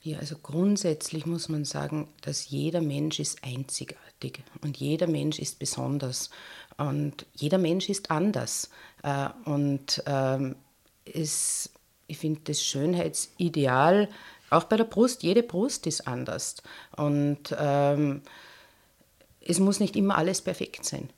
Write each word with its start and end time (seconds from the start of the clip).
Ja, 0.00 0.18
also 0.18 0.36
grundsätzlich 0.40 1.26
muss 1.26 1.48
man 1.48 1.64
sagen, 1.64 2.08
dass 2.20 2.48
jeder 2.50 2.80
Mensch 2.80 3.18
ist 3.18 3.42
einzigartig 3.42 4.44
und 4.62 4.76
jeder 4.76 5.08
Mensch 5.08 5.38
ist 5.38 5.58
besonders 5.58 6.30
und 6.76 7.26
jeder 7.34 7.58
Mensch 7.58 7.88
ist 7.88 8.10
anders. 8.10 8.70
Äh, 9.02 9.28
und 9.44 10.02
ähm, 10.06 10.54
ist, 11.04 11.70
ich 12.06 12.18
finde 12.18 12.40
das 12.44 12.62
Schönheitsideal, 12.62 14.08
auch 14.50 14.64
bei 14.64 14.76
der 14.76 14.84
Brust, 14.84 15.22
jede 15.22 15.42
Brust 15.42 15.86
ist 15.86 16.06
anders. 16.06 16.56
Und 16.96 17.54
ähm, 17.58 18.22
es 19.40 19.58
muss 19.58 19.80
nicht 19.80 19.96
immer 19.96 20.16
alles 20.16 20.40
perfekt 20.42 20.84
sein. 20.84 21.10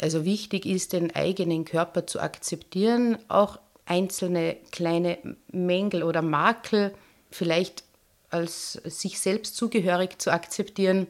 Also 0.00 0.24
wichtig 0.24 0.64
ist, 0.64 0.92
den 0.92 1.14
eigenen 1.14 1.64
Körper 1.64 2.06
zu 2.06 2.20
akzeptieren, 2.20 3.18
auch 3.28 3.58
einzelne 3.84 4.56
kleine 4.70 5.18
Mängel 5.50 6.04
oder 6.04 6.22
Makel 6.22 6.94
vielleicht 7.30 7.84
als 8.30 8.72
sich 8.84 9.20
selbst 9.20 9.56
zugehörig 9.56 10.20
zu 10.20 10.32
akzeptieren 10.32 11.06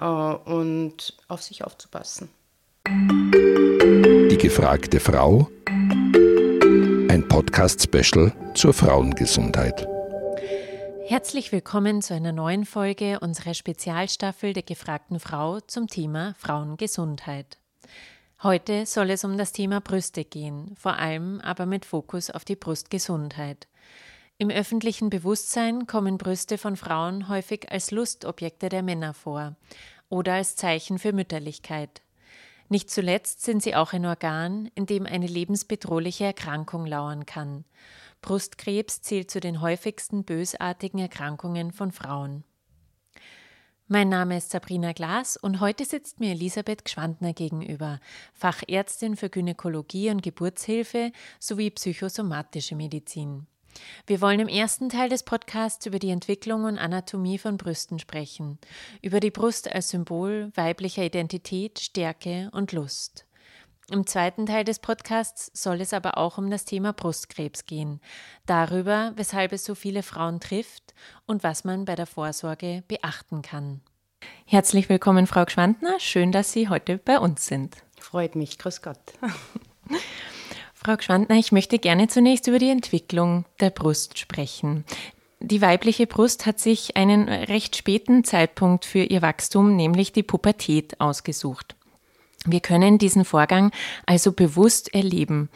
äh, 0.00 0.04
und 0.04 1.16
auf 1.28 1.42
sich 1.42 1.64
aufzupassen. 1.64 2.28
Die 2.86 4.38
gefragte 4.38 5.00
Frau. 5.00 5.48
Ein 7.08 7.26
Podcast-Special 7.28 8.32
zur 8.54 8.72
Frauengesundheit. 8.74 9.86
Herzlich 11.06 11.52
willkommen 11.52 12.02
zu 12.02 12.14
einer 12.14 12.32
neuen 12.32 12.64
Folge 12.64 13.20
unserer 13.20 13.54
Spezialstaffel 13.54 14.52
der 14.52 14.62
gefragten 14.62 15.20
Frau 15.20 15.60
zum 15.60 15.86
Thema 15.86 16.34
Frauengesundheit. 16.38 17.58
Heute 18.42 18.84
soll 18.86 19.10
es 19.10 19.24
um 19.24 19.38
das 19.38 19.52
Thema 19.52 19.80
Brüste 19.80 20.24
gehen, 20.24 20.74
vor 20.76 20.98
allem 20.98 21.40
aber 21.40 21.66
mit 21.66 21.84
Fokus 21.84 22.30
auf 22.30 22.44
die 22.44 22.56
Brustgesundheit. 22.56 23.68
Im 24.36 24.50
öffentlichen 24.50 25.10
Bewusstsein 25.10 25.86
kommen 25.86 26.18
Brüste 26.18 26.58
von 26.58 26.76
Frauen 26.76 27.28
häufig 27.28 27.70
als 27.70 27.92
Lustobjekte 27.92 28.68
der 28.68 28.82
Männer 28.82 29.14
vor 29.14 29.54
oder 30.08 30.34
als 30.34 30.56
Zeichen 30.56 30.98
für 30.98 31.12
Mütterlichkeit. 31.12 32.02
Nicht 32.68 32.90
zuletzt 32.90 33.42
sind 33.42 33.62
sie 33.62 33.76
auch 33.76 33.92
ein 33.92 34.04
Organ, 34.04 34.70
in 34.74 34.86
dem 34.86 35.06
eine 35.06 35.28
lebensbedrohliche 35.28 36.24
Erkrankung 36.24 36.84
lauern 36.84 37.26
kann. 37.26 37.64
Brustkrebs 38.22 39.02
zählt 39.02 39.30
zu 39.30 39.38
den 39.38 39.60
häufigsten 39.60 40.24
bösartigen 40.24 40.98
Erkrankungen 40.98 41.70
von 41.70 41.92
Frauen. 41.92 42.42
Mein 43.86 44.08
Name 44.08 44.38
ist 44.38 44.50
Sabrina 44.50 44.92
Glas 44.92 45.36
und 45.36 45.60
heute 45.60 45.84
sitzt 45.84 46.18
mir 46.18 46.32
Elisabeth 46.32 46.84
Gschwandner 46.84 47.34
gegenüber, 47.34 48.00
Fachärztin 48.32 49.14
für 49.14 49.30
Gynäkologie 49.30 50.10
und 50.10 50.22
Geburtshilfe 50.22 51.12
sowie 51.38 51.70
psychosomatische 51.70 52.74
Medizin. 52.74 53.46
Wir 54.06 54.20
wollen 54.20 54.40
im 54.40 54.48
ersten 54.48 54.88
Teil 54.88 55.08
des 55.08 55.22
Podcasts 55.22 55.86
über 55.86 55.98
die 55.98 56.10
Entwicklung 56.10 56.64
und 56.64 56.78
Anatomie 56.78 57.38
von 57.38 57.56
Brüsten 57.56 57.98
sprechen, 57.98 58.58
über 59.02 59.20
die 59.20 59.30
Brust 59.30 59.72
als 59.72 59.90
Symbol 59.90 60.52
weiblicher 60.54 61.04
Identität, 61.04 61.80
Stärke 61.80 62.50
und 62.52 62.72
Lust. 62.72 63.26
Im 63.90 64.06
zweiten 64.06 64.46
Teil 64.46 64.64
des 64.64 64.78
Podcasts 64.78 65.50
soll 65.52 65.80
es 65.80 65.92
aber 65.92 66.16
auch 66.16 66.38
um 66.38 66.50
das 66.50 66.64
Thema 66.64 66.94
Brustkrebs 66.94 67.66
gehen, 67.66 68.00
darüber, 68.46 69.12
weshalb 69.16 69.52
es 69.52 69.64
so 69.64 69.74
viele 69.74 70.02
Frauen 70.02 70.40
trifft 70.40 70.94
und 71.26 71.42
was 71.42 71.64
man 71.64 71.84
bei 71.84 71.94
der 71.94 72.06
Vorsorge 72.06 72.82
beachten 72.88 73.42
kann. 73.42 73.82
Herzlich 74.46 74.88
willkommen, 74.88 75.26
Frau 75.26 75.44
Gschwandner. 75.44 76.00
Schön, 76.00 76.32
dass 76.32 76.52
Sie 76.52 76.70
heute 76.70 76.96
bei 76.96 77.18
uns 77.18 77.46
sind. 77.46 77.76
Freut 78.00 78.36
mich. 78.36 78.58
Grüß 78.58 78.80
Gott. 78.80 79.00
Frau 80.84 80.96
Gschwandner, 80.96 81.36
ich 81.36 81.50
möchte 81.50 81.78
gerne 81.78 82.08
zunächst 82.08 82.46
über 82.46 82.58
die 82.58 82.68
Entwicklung 82.68 83.46
der 83.58 83.70
Brust 83.70 84.18
sprechen. 84.18 84.84
Die 85.40 85.62
weibliche 85.62 86.06
Brust 86.06 86.44
hat 86.44 86.60
sich 86.60 86.94
einen 86.94 87.26
recht 87.26 87.76
späten 87.76 88.22
Zeitpunkt 88.22 88.84
für 88.84 89.02
ihr 89.02 89.22
Wachstum, 89.22 89.76
nämlich 89.76 90.12
die 90.12 90.22
Pubertät, 90.22 91.00
ausgesucht. 91.00 91.74
Wir 92.44 92.60
können 92.60 92.98
diesen 92.98 93.24
Vorgang 93.24 93.70
also 94.04 94.32
bewusst 94.32 94.94
erleben. 94.94 95.48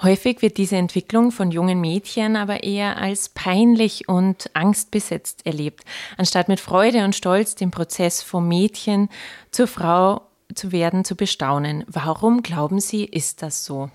Häufig 0.00 0.40
wird 0.40 0.56
diese 0.56 0.76
Entwicklung 0.76 1.30
von 1.30 1.50
jungen 1.50 1.78
Mädchen 1.78 2.36
aber 2.36 2.62
eher 2.62 2.96
als 2.96 3.28
peinlich 3.28 4.08
und 4.08 4.48
angstbesetzt 4.54 5.44
erlebt, 5.44 5.84
anstatt 6.16 6.48
mit 6.48 6.58
Freude 6.58 7.04
und 7.04 7.14
Stolz 7.14 7.54
den 7.54 7.70
Prozess 7.70 8.22
vom 8.22 8.48
Mädchen 8.48 9.10
zur 9.50 9.66
Frau 9.66 10.22
zu 10.54 10.72
werden 10.72 11.04
zu 11.04 11.16
bestaunen. 11.16 11.84
Warum 11.86 12.42
glauben 12.42 12.80
Sie, 12.80 13.04
ist 13.04 13.42
das 13.42 13.66
so? 13.66 13.90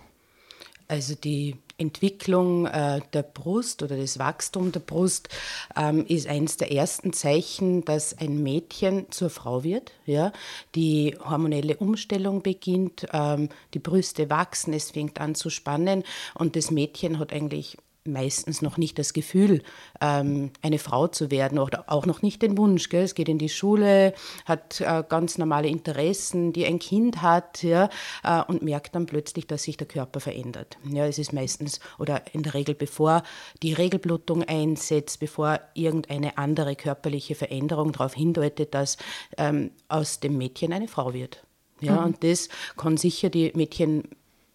Also 0.88 1.16
die 1.16 1.56
Entwicklung 1.78 2.68
äh, 2.68 3.02
der 3.14 3.24
Brust 3.24 3.84
oder 3.84 3.98
das 3.98 4.18
Wachstum 4.18 4.72
der 4.72 4.80
Brust 4.80 5.30
ähm, 5.76 6.06
ist 6.06 6.28
eines 6.28 6.58
der 6.58 6.72
ersten 6.72 7.12
Zeichen, 7.12 7.84
dass 7.84 8.18
ein 8.18 8.42
Mädchen 8.44 9.12
zur 9.12 9.30
Frau 9.30 9.64
wird. 9.64 9.92
Ja? 10.06 10.32
Die 10.76 11.18
hormonelle 11.20 11.78
Umstellung 11.78 12.42
beginnt, 12.42 13.08
ähm, 13.12 13.50
die 13.74 13.80
Brüste 13.80 14.30
wachsen, 14.30 14.74
es 14.74 14.92
fängt 14.92 15.20
an 15.20 15.36
zu 15.36 15.50
spannen 15.50 16.04
und 16.34 16.56
das 16.56 16.72
Mädchen 16.72 17.20
hat 17.20 17.34
eigentlich 17.34 17.78
meistens 18.06 18.62
noch 18.62 18.78
nicht 18.78 18.98
das 19.00 19.14
Gefühl, 19.14 19.62
ähm, 20.02 20.52
eine 20.62 20.80
Frau 20.80 21.08
zu 21.08 21.32
werden 21.32 21.60
oder 21.60 21.86
auch 21.88 22.06
noch 22.06 22.22
nicht 22.22 22.42
den 22.42 22.58
Wunsch. 22.58 22.90
Gell? 22.90 23.04
Es 23.04 23.16
geht 23.16 23.30
in 23.30 23.38
die 23.38 23.50
Schule, 23.50 24.14
hat 24.46 24.82
äh, 24.82 25.04
ganz 25.08 25.38
normale 25.38 25.68
Interessen, 25.68 26.54
die 26.54 26.66
ein 26.66 26.80
Kind 26.80 27.22
hat 27.22 27.64
ja, 27.64 27.90
äh, 28.24 28.44
und 28.44 28.62
merkt 28.62 28.96
dann 28.96 29.06
plötzlich, 29.06 29.48
dass 29.48 29.64
sich 29.64 29.78
der 29.78 29.88
Körper 29.88 30.20
verändert. 30.20 30.78
Ja, 30.90 31.06
es 31.06 31.18
ist 31.18 31.34
meistens 31.34 31.80
oder 31.98 32.22
in 32.34 32.44
der 32.44 32.54
Regel 32.54 32.76
bevor 32.76 33.24
die 33.64 33.74
Regelblutung 33.74 34.44
einsetzt, 34.44 35.20
bevor 35.20 35.60
irgendeine 35.74 36.38
andere 36.38 36.76
körperliche 36.76 37.36
Veränderung 37.36 37.92
darauf 37.92 38.14
hindeutet, 38.14 38.74
dass 38.74 38.98
ähm, 39.38 39.72
aus 39.88 40.20
dem 40.20 40.38
Mädchen 40.38 40.74
eine 40.74 40.88
Frau 40.88 41.14
wird. 41.14 41.46
Ja, 41.82 42.00
mhm. 42.00 42.06
und 42.06 42.24
das 42.24 42.50
kann 42.78 42.98
sicher 42.98 43.30
die 43.30 43.52
Mädchen 43.56 44.04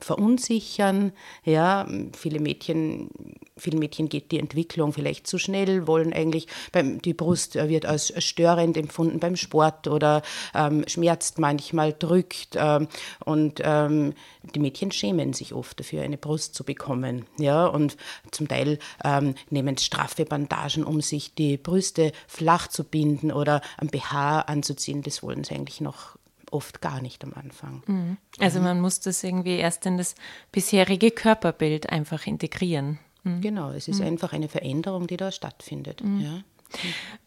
verunsichern. 0.04 1.12
Ja, 1.44 1.86
viele 2.16 2.40
Mädchen, 2.40 3.10
vielen 3.56 3.78
Mädchen 3.78 4.08
geht 4.08 4.32
die 4.32 4.38
Entwicklung 4.38 4.92
vielleicht 4.92 5.26
zu 5.26 5.38
schnell, 5.38 5.86
wollen 5.86 6.12
eigentlich, 6.12 6.46
beim, 6.72 7.00
die 7.02 7.14
Brust 7.14 7.54
wird 7.54 7.86
als 7.86 8.12
störend 8.22 8.76
empfunden 8.76 9.20
beim 9.20 9.36
Sport 9.36 9.88
oder 9.88 10.22
ähm, 10.54 10.84
schmerzt 10.86 11.38
manchmal, 11.38 11.92
drückt. 11.92 12.56
Ähm, 12.56 12.88
und 13.24 13.60
ähm, 13.64 14.14
die 14.54 14.60
Mädchen 14.60 14.92
schämen 14.92 15.32
sich 15.32 15.52
oft 15.54 15.78
dafür, 15.80 16.02
eine 16.02 16.18
Brust 16.18 16.54
zu 16.54 16.64
bekommen. 16.64 17.26
Ja, 17.38 17.66
und 17.66 17.96
zum 18.30 18.48
Teil 18.48 18.78
ähm, 19.04 19.34
nehmen 19.50 19.76
straffe 19.78 20.24
Bandagen, 20.24 20.84
um 20.84 21.00
sich 21.00 21.34
die 21.34 21.56
Brüste 21.56 22.12
flach 22.26 22.68
zu 22.68 22.84
binden 22.84 23.32
oder 23.32 23.60
ein 23.78 23.88
BH 23.88 24.40
anzuziehen. 24.42 25.02
Das 25.02 25.22
wollen 25.22 25.44
sie 25.44 25.54
eigentlich 25.54 25.80
noch 25.80 26.19
oft 26.52 26.80
gar 26.80 27.00
nicht 27.00 27.24
am 27.24 27.32
Anfang. 27.34 27.82
Mhm. 27.86 28.16
Also 28.38 28.60
man 28.60 28.80
muss 28.80 29.00
das 29.00 29.22
irgendwie 29.22 29.56
erst 29.56 29.86
in 29.86 29.98
das 29.98 30.14
bisherige 30.52 31.10
Körperbild 31.10 31.90
einfach 31.90 32.26
integrieren. 32.26 32.98
Mhm. 33.24 33.40
Genau, 33.40 33.70
es 33.70 33.88
ist 33.88 34.00
mhm. 34.00 34.06
einfach 34.06 34.32
eine 34.32 34.48
Veränderung, 34.48 35.06
die 35.06 35.16
da 35.16 35.30
stattfindet. 35.32 36.02
Mhm. 36.02 36.20
Ja. 36.20 36.40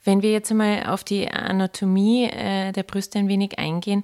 Wenn 0.03 0.22
wir 0.22 0.31
jetzt 0.31 0.51
einmal 0.51 0.85
auf 0.85 1.03
die 1.03 1.29
Anatomie 1.29 2.25
äh, 2.25 2.72
der 2.72 2.83
Brüste 2.83 3.19
ein 3.19 3.28
wenig 3.28 3.59
eingehen, 3.59 4.03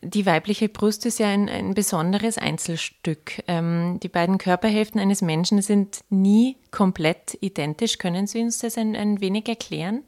die 0.00 0.26
weibliche 0.26 0.68
Brust 0.68 1.04
ist 1.06 1.18
ja 1.18 1.26
ein, 1.26 1.48
ein 1.48 1.74
besonderes 1.74 2.38
Einzelstück. 2.38 3.42
Ähm, 3.48 3.98
die 4.02 4.08
beiden 4.08 4.38
Körperhälften 4.38 5.00
eines 5.00 5.22
Menschen 5.22 5.60
sind 5.60 6.00
nie 6.08 6.56
komplett 6.70 7.36
identisch. 7.40 7.98
Können 7.98 8.26
Sie 8.26 8.40
uns 8.40 8.58
das 8.58 8.78
ein, 8.78 8.94
ein 8.94 9.20
wenig 9.20 9.48
erklären? 9.48 10.04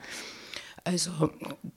Also 0.85 1.31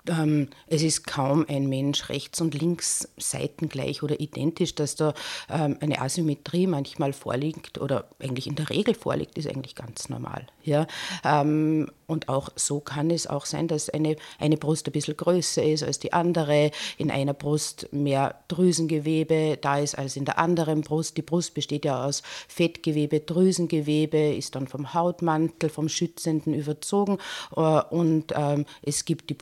ähm, 0.07 0.49
es 0.67 0.81
ist 0.81 1.05
kaum 1.07 1.45
ein 1.47 1.67
Mensch 1.67 2.09
rechts 2.09 2.41
und 2.41 2.53
links 2.53 3.07
seitengleich 3.17 4.03
oder 4.03 4.19
identisch, 4.19 4.75
dass 4.75 4.95
da 4.95 5.13
ähm, 5.49 5.77
eine 5.79 6.01
Asymmetrie 6.01 6.67
manchmal 6.67 7.13
vorliegt 7.13 7.79
oder 7.79 8.09
eigentlich 8.19 8.47
in 8.47 8.55
der 8.55 8.69
Regel 8.69 8.95
vorliegt, 8.95 9.37
ist 9.37 9.47
eigentlich 9.47 9.75
ganz 9.75 10.09
normal. 10.09 10.47
Ja? 10.63 10.87
Ähm, 11.23 11.89
und 12.07 12.29
auch 12.29 12.49
so 12.55 12.79
kann 12.79 13.09
es 13.09 13.27
auch 13.27 13.45
sein, 13.45 13.67
dass 13.67 13.89
eine, 13.89 14.15
eine 14.39 14.57
Brust 14.57 14.87
ein 14.87 14.91
bisschen 14.91 15.17
größer 15.17 15.63
ist 15.63 15.83
als 15.83 15.99
die 15.99 16.13
andere, 16.13 16.71
in 16.97 17.09
einer 17.09 17.33
Brust 17.33 17.87
mehr 17.91 18.35
Drüsengewebe 18.49 19.57
da 19.61 19.79
ist 19.79 19.97
als 19.97 20.15
in 20.15 20.25
der 20.25 20.37
anderen 20.37 20.81
Brust. 20.81 21.17
Die 21.17 21.21
Brust 21.21 21.53
besteht 21.53 21.85
ja 21.85 22.05
aus 22.05 22.21
Fettgewebe, 22.47 23.21
Drüsengewebe, 23.21 24.35
ist 24.35 24.55
dann 24.55 24.67
vom 24.67 24.93
Hautmantel, 24.93 25.69
vom 25.69 25.89
Schützenden 25.89 26.53
überzogen. 26.53 27.17
Äh, 27.55 27.59
und 27.59 28.33
ähm, 28.35 28.65
es 28.81 29.05
gibt 29.05 29.29
die 29.29 29.33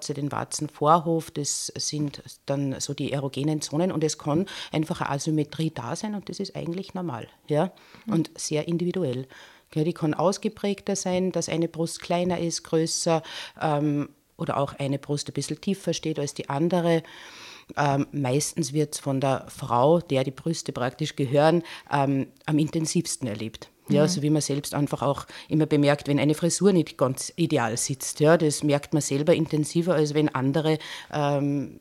Brustwarze, 0.00 0.14
den 0.14 0.32
Warzenvorhof, 0.32 1.30
das 1.30 1.66
sind 1.76 2.22
dann 2.46 2.80
so 2.80 2.94
die 2.94 3.12
erogenen 3.12 3.60
Zonen 3.60 3.92
und 3.92 4.02
es 4.02 4.18
kann 4.18 4.46
einfach 4.72 5.00
eine 5.00 5.10
Asymmetrie 5.10 5.70
da 5.70 5.94
sein 5.94 6.14
und 6.14 6.28
das 6.28 6.40
ist 6.40 6.56
eigentlich 6.56 6.94
normal 6.94 7.28
ja? 7.48 7.72
und 8.06 8.30
sehr 8.36 8.66
individuell. 8.66 9.26
Ja, 9.74 9.84
die 9.84 9.92
kann 9.92 10.14
ausgeprägter 10.14 10.96
sein, 10.96 11.32
dass 11.32 11.48
eine 11.48 11.68
Brust 11.68 12.00
kleiner 12.00 12.40
ist, 12.40 12.64
größer 12.64 13.22
ähm, 13.60 14.08
oder 14.36 14.56
auch 14.56 14.74
eine 14.74 14.98
Brust 14.98 15.28
ein 15.28 15.34
bisschen 15.34 15.60
tiefer 15.60 15.92
steht 15.92 16.18
als 16.18 16.34
die 16.34 16.48
andere. 16.48 17.02
Ähm, 17.76 18.06
meistens 18.10 18.72
wird 18.72 18.94
es 18.94 19.00
von 19.00 19.20
der 19.20 19.46
Frau, 19.48 20.00
der 20.00 20.24
die 20.24 20.32
Brüste 20.32 20.72
praktisch 20.72 21.14
gehören, 21.14 21.62
ähm, 21.92 22.28
am 22.46 22.58
intensivsten 22.58 23.28
erlebt. 23.28 23.70
Ja, 23.92 24.08
so 24.08 24.22
wie 24.22 24.30
man 24.30 24.42
selbst 24.42 24.74
einfach 24.74 25.02
auch 25.02 25.26
immer 25.48 25.66
bemerkt, 25.66 26.08
wenn 26.08 26.18
eine 26.18 26.34
Frisur 26.34 26.72
nicht 26.72 26.96
ganz 26.96 27.32
ideal 27.36 27.76
sitzt. 27.76 28.20
Ja, 28.20 28.36
das 28.36 28.62
merkt 28.62 28.92
man 28.92 29.02
selber 29.02 29.34
intensiver, 29.34 29.94
als 29.94 30.14
wenn 30.14 30.28
andere 30.28 30.78
ähm, 31.12 31.78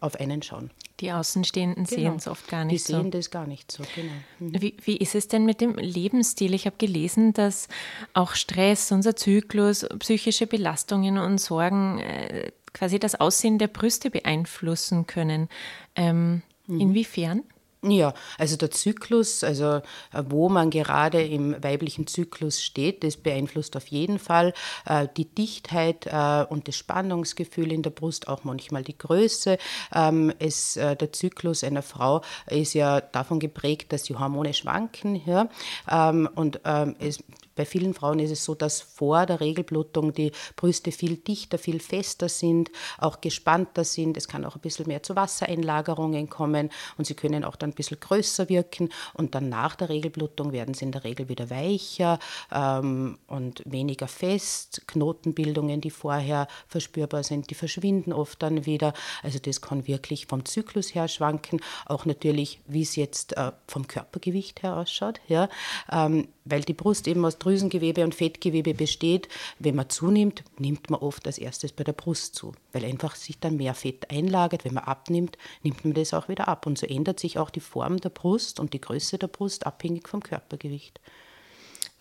auf 0.00 0.16
einen 0.20 0.42
schauen. 0.42 0.70
Die 1.00 1.10
Außenstehenden 1.10 1.84
genau. 1.84 2.00
sehen 2.00 2.16
es 2.16 2.28
oft 2.28 2.48
gar 2.48 2.64
nicht 2.64 2.84
so. 2.84 2.92
Die 2.92 3.02
sehen 3.02 3.10
das 3.10 3.30
gar 3.30 3.46
nicht 3.46 3.72
so, 3.72 3.82
genau. 3.96 4.12
Mhm. 4.38 4.62
Wie, 4.62 4.76
wie 4.84 4.96
ist 4.96 5.14
es 5.14 5.26
denn 5.26 5.44
mit 5.44 5.60
dem 5.60 5.74
Lebensstil? 5.74 6.54
Ich 6.54 6.66
habe 6.66 6.76
gelesen, 6.78 7.32
dass 7.32 7.68
auch 8.12 8.34
Stress, 8.34 8.92
unser 8.92 9.16
Zyklus, 9.16 9.86
psychische 9.98 10.46
Belastungen 10.46 11.18
und 11.18 11.38
Sorgen 11.38 11.98
äh, 11.98 12.52
quasi 12.72 12.98
das 12.98 13.16
Aussehen 13.16 13.58
der 13.58 13.68
Brüste 13.68 14.10
beeinflussen 14.10 15.06
können. 15.06 15.48
Ähm, 15.96 16.42
mhm. 16.66 16.80
Inwiefern? 16.80 17.42
Ja, 17.86 18.14
also 18.38 18.56
der 18.56 18.70
Zyklus, 18.70 19.44
also 19.44 19.74
äh, 19.74 19.82
wo 20.26 20.48
man 20.48 20.70
gerade 20.70 21.22
im 21.22 21.62
weiblichen 21.62 22.06
Zyklus 22.06 22.62
steht, 22.62 23.04
das 23.04 23.18
beeinflusst 23.18 23.76
auf 23.76 23.88
jeden 23.88 24.18
Fall 24.18 24.54
äh, 24.86 25.06
die 25.18 25.26
Dichtheit 25.26 26.06
äh, 26.06 26.46
und 26.48 26.66
das 26.66 26.76
Spannungsgefühl 26.76 27.70
in 27.72 27.82
der 27.82 27.90
Brust, 27.90 28.28
auch 28.28 28.44
manchmal 28.44 28.84
die 28.84 28.96
Größe. 28.96 29.58
Ähm, 29.94 30.32
es, 30.38 30.78
äh, 30.78 30.96
der 30.96 31.12
Zyklus 31.12 31.62
einer 31.62 31.82
Frau 31.82 32.22
ist 32.46 32.72
ja 32.72 33.02
davon 33.02 33.38
geprägt, 33.38 33.92
dass 33.92 34.04
die 34.04 34.16
Hormone 34.16 34.54
schwanken. 34.54 35.20
Ja? 35.26 35.48
Ähm, 35.90 36.28
und 36.34 36.60
ähm, 36.64 36.96
es 37.00 37.18
bei 37.54 37.64
vielen 37.64 37.94
Frauen 37.94 38.18
ist 38.18 38.30
es 38.30 38.44
so, 38.44 38.54
dass 38.54 38.80
vor 38.80 39.26
der 39.26 39.40
Regelblutung 39.40 40.12
die 40.12 40.32
Brüste 40.56 40.92
viel 40.92 41.16
dichter, 41.16 41.58
viel 41.58 41.80
fester 41.80 42.28
sind, 42.28 42.70
auch 42.98 43.20
gespannter 43.20 43.84
sind. 43.84 44.16
Es 44.16 44.28
kann 44.28 44.44
auch 44.44 44.56
ein 44.56 44.60
bisschen 44.60 44.86
mehr 44.88 45.02
zu 45.02 45.14
Wassereinlagerungen 45.16 46.28
kommen 46.28 46.70
und 46.98 47.06
sie 47.06 47.14
können 47.14 47.44
auch 47.44 47.56
dann 47.56 47.72
bisschen 47.74 48.00
größer 48.00 48.48
wirken. 48.48 48.90
Und 49.12 49.34
dann 49.34 49.48
nach 49.48 49.76
der 49.76 49.88
Regelblutung 49.88 50.52
werden 50.52 50.74
sie 50.74 50.84
in 50.84 50.92
der 50.92 51.04
Regel 51.04 51.28
wieder 51.28 51.50
weicher 51.50 52.18
ähm, 52.52 53.18
und 53.26 53.62
weniger 53.64 54.08
fest. 54.08 54.82
Knotenbildungen, 54.86 55.80
die 55.80 55.90
vorher 55.90 56.48
verspürbar 56.68 57.22
sind, 57.22 57.50
die 57.50 57.54
verschwinden 57.54 58.12
oft 58.12 58.42
dann 58.42 58.66
wieder. 58.66 58.92
Also 59.22 59.38
das 59.38 59.60
kann 59.60 59.86
wirklich 59.86 60.26
vom 60.26 60.44
Zyklus 60.44 60.94
her 60.94 61.08
schwanken. 61.08 61.60
Auch 61.86 62.04
natürlich, 62.04 62.60
wie 62.66 62.82
es 62.82 62.96
jetzt 62.96 63.36
äh, 63.36 63.52
vom 63.66 63.86
Körpergewicht 63.86 64.62
her 64.62 64.76
ausschaut. 64.76 65.20
Ja? 65.28 65.48
Ähm, 65.90 66.28
weil 66.44 66.60
die 66.60 66.74
Brust 66.74 67.08
eben 67.08 67.24
aus 67.24 67.38
Drüsengewebe 67.38 68.04
und 68.04 68.14
Fettgewebe 68.14 68.74
besteht. 68.74 69.28
Wenn 69.58 69.76
man 69.76 69.88
zunimmt, 69.88 70.44
nimmt 70.58 70.90
man 70.90 71.00
oft 71.00 71.26
als 71.26 71.38
erstes 71.38 71.72
bei 71.72 71.84
der 71.84 71.92
Brust 71.92 72.34
zu, 72.34 72.52
weil 72.72 72.84
einfach 72.84 73.14
sich 73.16 73.38
dann 73.38 73.56
mehr 73.56 73.74
Fett 73.74 74.10
einlagert. 74.10 74.64
Wenn 74.64 74.74
man 74.74 74.84
abnimmt, 74.84 75.38
nimmt 75.62 75.84
man 75.84 75.94
das 75.94 76.12
auch 76.12 76.28
wieder 76.28 76.48
ab. 76.48 76.66
Und 76.66 76.78
so 76.78 76.86
ändert 76.86 77.18
sich 77.18 77.38
auch 77.38 77.50
die 77.50 77.60
Form 77.64 77.98
der 77.98 78.10
Brust 78.10 78.60
und 78.60 78.72
die 78.72 78.80
Größe 78.80 79.18
der 79.18 79.28
Brust 79.28 79.66
abhängig 79.66 80.08
vom 80.08 80.22
Körpergewicht. 80.22 81.00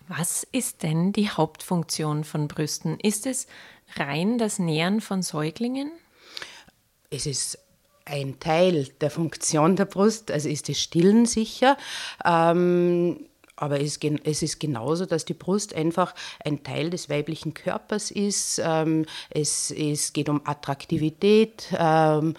Was 0.07 0.45
ist 0.51 0.83
denn 0.83 1.13
die 1.13 1.29
Hauptfunktion 1.29 2.23
von 2.23 2.47
Brüsten? 2.47 2.99
Ist 2.99 3.25
es 3.25 3.47
rein 3.95 4.37
das 4.37 4.59
Nähren 4.59 5.01
von 5.01 5.23
Säuglingen? 5.23 5.91
Es 7.09 7.25
ist 7.25 7.57
ein 8.05 8.39
Teil 8.39 8.89
der 8.99 9.09
Funktion 9.09 9.75
der 9.75 9.85
Brust, 9.85 10.29
also 10.29 10.49
ist 10.49 10.67
das 10.67 10.79
Stillen 10.79 11.25
sicher. 11.25 11.77
Ähm, 12.25 13.27
aber 13.55 13.79
es, 13.79 13.97
ist 13.97 14.59
genauso, 14.59 15.05
dass 15.05 15.25
die 15.25 15.35
Brust 15.35 15.73
einfach 15.73 16.13
ein 16.43 16.63
Teil 16.63 16.89
des 16.89 17.07
weiblichen 17.09 17.53
Körpers 17.53 18.11
ist. 18.11 18.59
Ähm, 18.63 19.05
es, 19.29 19.71
es 19.71 20.11
geht 20.11 20.27
um 20.27 20.41
Attraktivität, 20.43 21.67
ähm, 21.77 22.33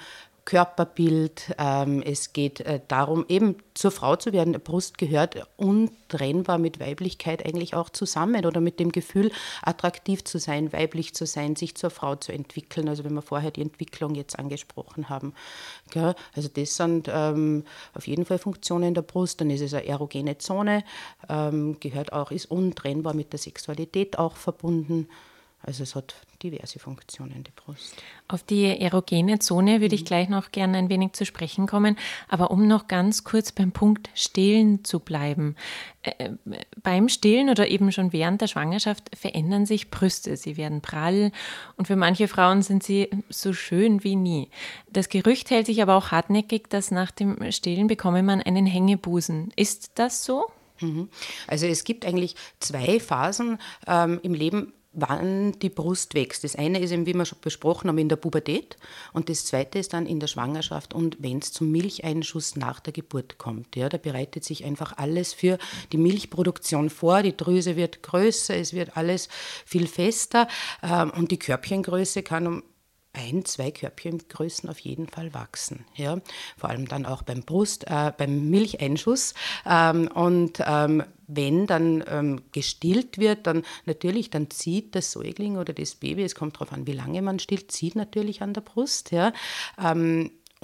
Körperbild. 0.44 1.54
Ähm, 1.58 2.02
es 2.02 2.32
geht 2.32 2.60
äh, 2.60 2.80
darum, 2.88 3.24
eben 3.28 3.56
zur 3.74 3.90
Frau 3.90 4.16
zu 4.16 4.32
werden. 4.32 4.52
Brust 4.52 4.98
gehört 4.98 5.46
untrennbar 5.56 6.58
mit 6.58 6.80
Weiblichkeit 6.80 7.44
eigentlich 7.44 7.74
auch 7.74 7.88
zusammen 7.88 8.44
oder 8.44 8.60
mit 8.60 8.78
dem 8.78 8.92
Gefühl, 8.92 9.30
attraktiv 9.62 10.24
zu 10.24 10.38
sein, 10.38 10.72
weiblich 10.72 11.14
zu 11.14 11.26
sein, 11.26 11.56
sich 11.56 11.74
zur 11.76 11.90
Frau 11.90 12.16
zu 12.16 12.32
entwickeln. 12.32 12.88
Also 12.88 13.04
wenn 13.04 13.14
wir 13.14 13.22
vorher 13.22 13.50
die 13.50 13.62
Entwicklung 13.62 14.14
jetzt 14.14 14.38
angesprochen 14.38 15.08
haben. 15.08 15.34
Also 16.34 16.48
das 16.48 16.76
sind 16.76 17.08
ähm, 17.12 17.64
auf 17.94 18.06
jeden 18.06 18.24
Fall 18.26 18.38
Funktionen 18.38 18.94
der 18.94 19.02
Brust. 19.02 19.40
Dann 19.40 19.50
ist 19.50 19.62
es 19.62 19.74
eine 19.74 19.86
erogene 19.86 20.38
Zone, 20.38 20.84
ähm, 21.28 21.78
gehört 21.80 22.12
auch, 22.12 22.30
ist 22.30 22.50
untrennbar 22.50 23.14
mit 23.14 23.32
der 23.32 23.38
Sexualität 23.38 24.18
auch 24.18 24.36
verbunden. 24.36 25.08
Also 25.66 25.82
es 25.82 25.94
hat 25.94 26.14
diverse 26.42 26.78
Funktionen, 26.78 27.42
die 27.42 27.50
Brust. 27.50 27.96
Auf 28.28 28.42
die 28.42 28.64
erogene 28.66 29.38
Zone 29.38 29.80
würde 29.80 29.94
ich 29.94 30.02
mhm. 30.02 30.06
gleich 30.06 30.28
noch 30.28 30.52
gerne 30.52 30.76
ein 30.76 30.90
wenig 30.90 31.12
zu 31.12 31.24
sprechen 31.24 31.66
kommen, 31.66 31.96
aber 32.28 32.50
um 32.50 32.68
noch 32.68 32.86
ganz 32.86 33.24
kurz 33.24 33.50
beim 33.50 33.72
Punkt 33.72 34.10
Stillen 34.14 34.84
zu 34.84 35.00
bleiben. 35.00 35.56
Äh, 36.02 36.32
beim 36.82 37.08
Stillen 37.08 37.48
oder 37.48 37.68
eben 37.68 37.90
schon 37.92 38.12
während 38.12 38.42
der 38.42 38.46
Schwangerschaft 38.46 39.16
verändern 39.16 39.64
sich 39.64 39.90
Brüste. 39.90 40.36
Sie 40.36 40.58
werden 40.58 40.82
prall 40.82 41.32
und 41.76 41.86
für 41.86 41.96
manche 41.96 42.28
Frauen 42.28 42.60
sind 42.60 42.82
sie 42.82 43.08
so 43.30 43.54
schön 43.54 44.04
wie 44.04 44.16
nie. 44.16 44.50
Das 44.90 45.08
Gerücht 45.08 45.50
hält 45.50 45.66
sich 45.66 45.80
aber 45.80 45.96
auch 45.96 46.10
hartnäckig, 46.10 46.68
dass 46.68 46.90
nach 46.90 47.10
dem 47.10 47.50
Stillen 47.52 47.86
bekomme 47.86 48.22
man 48.22 48.42
einen 48.42 48.66
Hängebusen. 48.66 49.50
Ist 49.56 49.92
das 49.94 50.24
so? 50.24 50.44
Mhm. 50.80 51.08
Also 51.46 51.66
es 51.66 51.84
gibt 51.84 52.04
eigentlich 52.04 52.34
zwei 52.60 53.00
Phasen 53.00 53.58
ähm, 53.86 54.20
im 54.22 54.34
Leben 54.34 54.74
wann 54.94 55.52
die 55.60 55.68
Brust 55.68 56.14
wächst. 56.14 56.44
Das 56.44 56.56
eine 56.56 56.78
ist 56.78 56.90
eben, 56.92 57.06
wie 57.06 57.14
wir 57.14 57.24
schon 57.24 57.38
besprochen 57.40 57.88
haben, 57.88 57.98
in 57.98 58.08
der 58.08 58.16
Pubertät 58.16 58.76
und 59.12 59.28
das 59.28 59.46
zweite 59.46 59.78
ist 59.78 59.92
dann 59.92 60.06
in 60.06 60.20
der 60.20 60.26
Schwangerschaft 60.26 60.94
und 60.94 61.16
wenn 61.20 61.38
es 61.38 61.52
zum 61.52 61.70
Milcheinschuss 61.70 62.56
nach 62.56 62.80
der 62.80 62.92
Geburt 62.92 63.38
kommt. 63.38 63.76
Ja, 63.76 63.88
da 63.88 63.98
bereitet 63.98 64.44
sich 64.44 64.64
einfach 64.64 64.96
alles 64.96 65.32
für 65.32 65.58
die 65.92 65.98
Milchproduktion 65.98 66.90
vor. 66.90 67.22
Die 67.22 67.36
Drüse 67.36 67.76
wird 67.76 68.02
größer, 68.02 68.56
es 68.56 68.72
wird 68.72 68.96
alles 68.96 69.28
viel 69.64 69.86
fester 69.86 70.48
ähm, 70.82 71.10
und 71.10 71.30
die 71.30 71.38
Körbchengröße 71.38 72.22
kann 72.22 72.46
um 72.46 72.62
ein, 73.14 73.44
zwei 73.44 73.70
Körbchengrößen 73.70 74.68
auf 74.68 74.78
jeden 74.80 75.08
Fall 75.08 75.32
wachsen. 75.34 75.84
Ja? 75.94 76.18
Vor 76.56 76.70
allem 76.70 76.86
dann 76.86 77.06
auch 77.06 77.22
beim 77.22 77.42
Brust, 77.42 77.84
äh, 77.88 78.12
beim 78.16 78.50
Milcheinschuss. 78.50 79.34
Ähm, 79.66 80.08
und 80.08 80.62
ähm, 80.66 81.02
wenn 81.26 81.66
dann 81.66 82.04
ähm, 82.08 82.42
gestillt 82.52 83.18
wird, 83.18 83.46
dann 83.46 83.62
natürlich, 83.86 84.30
dann 84.30 84.50
zieht 84.50 84.94
das 84.94 85.12
Säugling 85.12 85.56
oder 85.56 85.72
das 85.72 85.94
Baby, 85.94 86.22
es 86.22 86.34
kommt 86.34 86.56
darauf 86.56 86.72
an, 86.72 86.86
wie 86.86 86.92
lange 86.92 87.22
man 87.22 87.38
stillt, 87.38 87.72
zieht 87.72 87.96
natürlich 87.96 88.42
an 88.42 88.52
der 88.52 88.60
Brust. 88.60 89.10
Ja? 89.10 89.32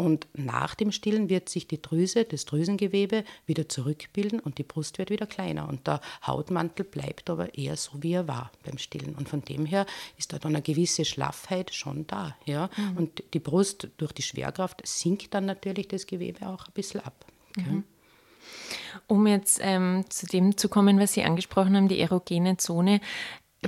Und 0.00 0.26
nach 0.32 0.74
dem 0.74 0.92
Stillen 0.92 1.28
wird 1.28 1.50
sich 1.50 1.68
die 1.68 1.82
Drüse, 1.82 2.24
das 2.24 2.46
Drüsengewebe 2.46 3.22
wieder 3.44 3.68
zurückbilden 3.68 4.40
und 4.40 4.56
die 4.56 4.62
Brust 4.62 4.96
wird 4.96 5.10
wieder 5.10 5.26
kleiner. 5.26 5.68
Und 5.68 5.86
der 5.86 6.00
Hautmantel 6.26 6.86
bleibt 6.86 7.28
aber 7.28 7.54
eher 7.54 7.76
so, 7.76 8.02
wie 8.02 8.14
er 8.14 8.26
war 8.26 8.50
beim 8.64 8.78
Stillen. 8.78 9.14
Und 9.14 9.28
von 9.28 9.42
dem 9.42 9.66
her 9.66 9.84
ist 10.16 10.32
da 10.32 10.38
dann 10.38 10.54
eine 10.54 10.62
gewisse 10.62 11.04
Schlaffheit 11.04 11.74
schon 11.74 12.06
da. 12.06 12.34
Ja? 12.46 12.70
Mhm. 12.78 12.96
Und 12.96 13.24
die 13.34 13.40
Brust 13.40 13.88
durch 13.98 14.12
die 14.12 14.22
Schwerkraft 14.22 14.80
sinkt 14.86 15.34
dann 15.34 15.44
natürlich 15.44 15.88
das 15.88 16.06
Gewebe 16.06 16.46
auch 16.48 16.66
ein 16.66 16.72
bisschen 16.72 17.00
ab. 17.00 17.26
Mhm. 17.56 17.84
Um 19.06 19.26
jetzt 19.26 19.58
ähm, 19.62 20.04
zu 20.08 20.26
dem 20.26 20.56
zu 20.56 20.70
kommen, 20.70 20.98
was 20.98 21.12
Sie 21.12 21.24
angesprochen 21.24 21.76
haben, 21.76 21.88
die 21.88 22.00
erogene 22.00 22.56
Zone. 22.56 23.02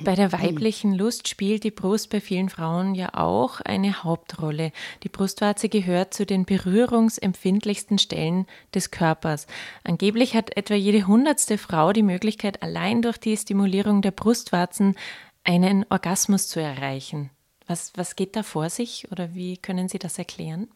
Bei 0.01 0.15
der 0.15 0.33
weiblichen 0.33 0.95
Lust 0.95 1.29
spielt 1.29 1.65
die 1.65 1.71
Brust 1.71 2.09
bei 2.09 2.23
vielen 2.23 2.49
Frauen 2.49 2.95
ja 2.95 3.11
auch 3.13 3.61
eine 3.61 4.03
Hauptrolle. 4.03 4.73
Die 5.03 5.11
Brustwarze 5.11 5.69
gehört 5.69 6.15
zu 6.15 6.25
den 6.25 6.47
berührungsempfindlichsten 6.47 7.99
Stellen 7.99 8.47
des 8.75 8.91
Körpers. 8.91 9.47
Angeblich 9.85 10.35
hat 10.35 10.57
etwa 10.57 10.75
jede 10.75 11.07
hundertste 11.07 11.59
Frau 11.59 11.93
die 11.93 12.03
Möglichkeit, 12.03 12.63
allein 12.63 13.03
durch 13.03 13.19
die 13.19 13.37
Stimulierung 13.37 14.01
der 14.01 14.13
Brustwarzen 14.13 14.97
einen 15.45 15.85
Orgasmus 15.91 16.49
zu 16.49 16.61
erreichen. 16.61 17.31
Was, 17.67 17.93
was 17.95 18.17
geht 18.17 18.35
da 18.35 18.43
vor 18.43 18.71
sich 18.71 19.11
oder 19.13 19.35
wie 19.35 19.59
können 19.59 19.89
Sie 19.89 19.99
das 19.99 20.19
erklären? 20.19 20.69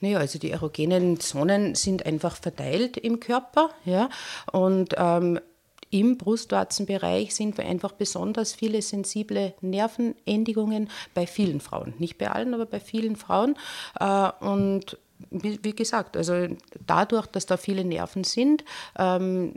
Naja, 0.00 0.18
also 0.18 0.38
die 0.38 0.50
erogenen 0.50 1.20
Zonen 1.20 1.74
sind 1.74 2.06
einfach 2.06 2.36
verteilt 2.36 2.96
im 2.96 3.20
Körper. 3.20 3.70
Ja, 3.84 4.08
und 4.52 4.94
ähm, 4.96 5.38
im 5.94 6.18
Brustwarzenbereich 6.18 7.36
sind 7.36 7.56
wir 7.56 7.66
einfach 7.66 7.92
besonders 7.92 8.52
viele 8.52 8.82
sensible 8.82 9.54
Nervenendigungen 9.60 10.90
bei 11.14 11.24
vielen 11.24 11.60
Frauen. 11.60 11.94
Nicht 11.98 12.18
bei 12.18 12.32
allen, 12.32 12.52
aber 12.52 12.66
bei 12.66 12.80
vielen 12.80 13.14
Frauen. 13.14 13.56
Äh, 14.00 14.30
und 14.40 14.98
wie 15.30 15.72
gesagt, 15.72 16.16
also 16.16 16.48
dadurch, 16.84 17.28
dass 17.28 17.46
da 17.46 17.56
viele 17.56 17.84
Nerven 17.84 18.24
sind, 18.24 18.64
ähm, 18.98 19.54